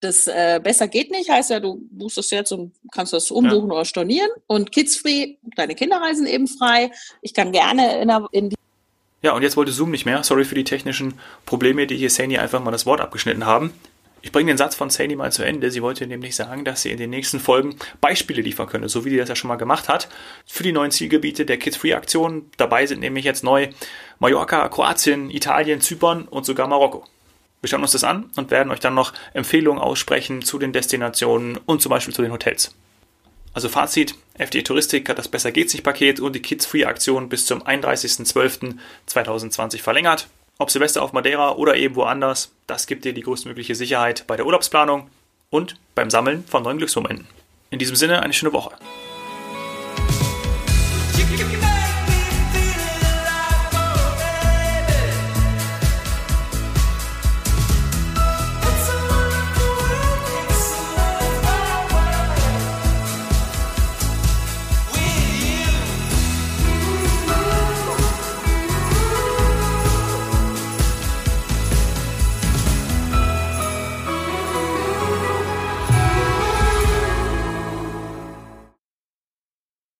das 0.00 0.26
äh, 0.26 0.60
besser 0.62 0.88
geht 0.88 1.10
nicht, 1.10 1.30
heißt 1.30 1.48
ja, 1.48 1.60
du 1.60 1.80
buchst 1.90 2.18
das 2.18 2.30
jetzt 2.30 2.52
und 2.52 2.74
kannst 2.92 3.14
das 3.14 3.30
umbuchen 3.30 3.72
oder 3.72 3.86
stornieren. 3.86 4.28
Und 4.46 4.72
Kids 4.72 4.96
Free, 4.96 5.36
deine 5.56 5.74
Kinder 5.74 5.96
reisen 5.96 6.26
eben 6.26 6.46
frei. 6.46 6.90
Ich 7.22 7.32
kann 7.32 7.52
gerne 7.52 8.02
in, 8.02 8.10
in 8.32 8.50
die 8.50 8.56
Ja, 9.24 9.32
und 9.32 9.40
jetzt 9.40 9.56
wollte 9.56 9.72
Zoom 9.72 9.90
nicht 9.90 10.04
mehr. 10.04 10.22
Sorry 10.22 10.44
für 10.44 10.54
die 10.54 10.64
technischen 10.64 11.14
Probleme, 11.46 11.86
die 11.86 11.96
hier 11.96 12.10
Sani 12.10 12.36
einfach 12.36 12.62
mal 12.62 12.72
das 12.72 12.84
Wort 12.84 13.00
abgeschnitten 13.00 13.46
haben. 13.46 13.72
Ich 14.20 14.32
bringe 14.32 14.52
den 14.52 14.58
Satz 14.58 14.74
von 14.74 14.90
Sani 14.90 15.16
mal 15.16 15.32
zu 15.32 15.42
Ende. 15.42 15.70
Sie 15.70 15.80
wollte 15.80 16.06
nämlich 16.06 16.36
sagen, 16.36 16.66
dass 16.66 16.82
sie 16.82 16.90
in 16.90 16.98
den 16.98 17.08
nächsten 17.08 17.40
Folgen 17.40 17.76
Beispiele 18.02 18.42
liefern 18.42 18.66
könne, 18.66 18.90
so 18.90 19.06
wie 19.06 19.08
die 19.08 19.16
das 19.16 19.30
ja 19.30 19.34
schon 19.34 19.48
mal 19.48 19.56
gemacht 19.56 19.88
hat, 19.88 20.10
für 20.44 20.62
die 20.62 20.72
neuen 20.72 20.90
Zielgebiete 20.90 21.46
der 21.46 21.56
Kids-Free-Aktion. 21.56 22.50
Dabei 22.58 22.84
sind 22.84 23.00
nämlich 23.00 23.24
jetzt 23.24 23.44
neu 23.44 23.68
Mallorca, 24.18 24.68
Kroatien, 24.68 25.30
Italien, 25.30 25.80
Zypern 25.80 26.28
und 26.28 26.44
sogar 26.44 26.68
Marokko. 26.68 27.06
Wir 27.62 27.70
schauen 27.70 27.80
uns 27.80 27.92
das 27.92 28.04
an 28.04 28.28
und 28.36 28.50
werden 28.50 28.70
euch 28.70 28.80
dann 28.80 28.92
noch 28.92 29.14
Empfehlungen 29.32 29.80
aussprechen 29.80 30.42
zu 30.42 30.58
den 30.58 30.74
Destinationen 30.74 31.56
und 31.64 31.80
zum 31.80 31.88
Beispiel 31.88 32.12
zu 32.12 32.20
den 32.20 32.32
Hotels. 32.32 32.74
Also 33.54 33.68
Fazit, 33.68 34.16
FDE 34.36 34.64
Touristik 34.64 35.08
hat 35.08 35.16
das 35.16 35.28
Besser 35.28 35.52
geht's 35.52 35.72
nicht 35.72 35.84
Paket 35.84 36.18
und 36.18 36.34
die 36.34 36.42
Kids 36.42 36.66
Free 36.66 36.84
Aktion 36.84 37.28
bis 37.28 37.46
zum 37.46 37.62
31.12.2020 37.62 39.80
verlängert. 39.80 40.26
Ob 40.58 40.72
Silvester 40.72 41.02
auf 41.02 41.12
Madeira 41.12 41.52
oder 41.52 41.76
eben 41.76 41.94
woanders, 41.94 42.50
das 42.66 42.88
gibt 42.88 43.04
dir 43.04 43.12
die 43.12 43.22
größtmögliche 43.22 43.76
Sicherheit 43.76 44.24
bei 44.26 44.36
der 44.36 44.46
Urlaubsplanung 44.46 45.08
und 45.50 45.76
beim 45.94 46.10
Sammeln 46.10 46.42
von 46.48 46.64
neuen 46.64 46.78
Glücksmomenten. 46.78 47.28
In 47.70 47.78
diesem 47.78 47.94
Sinne 47.96 48.22
eine 48.22 48.32
schöne 48.32 48.52
Woche. 48.52 48.72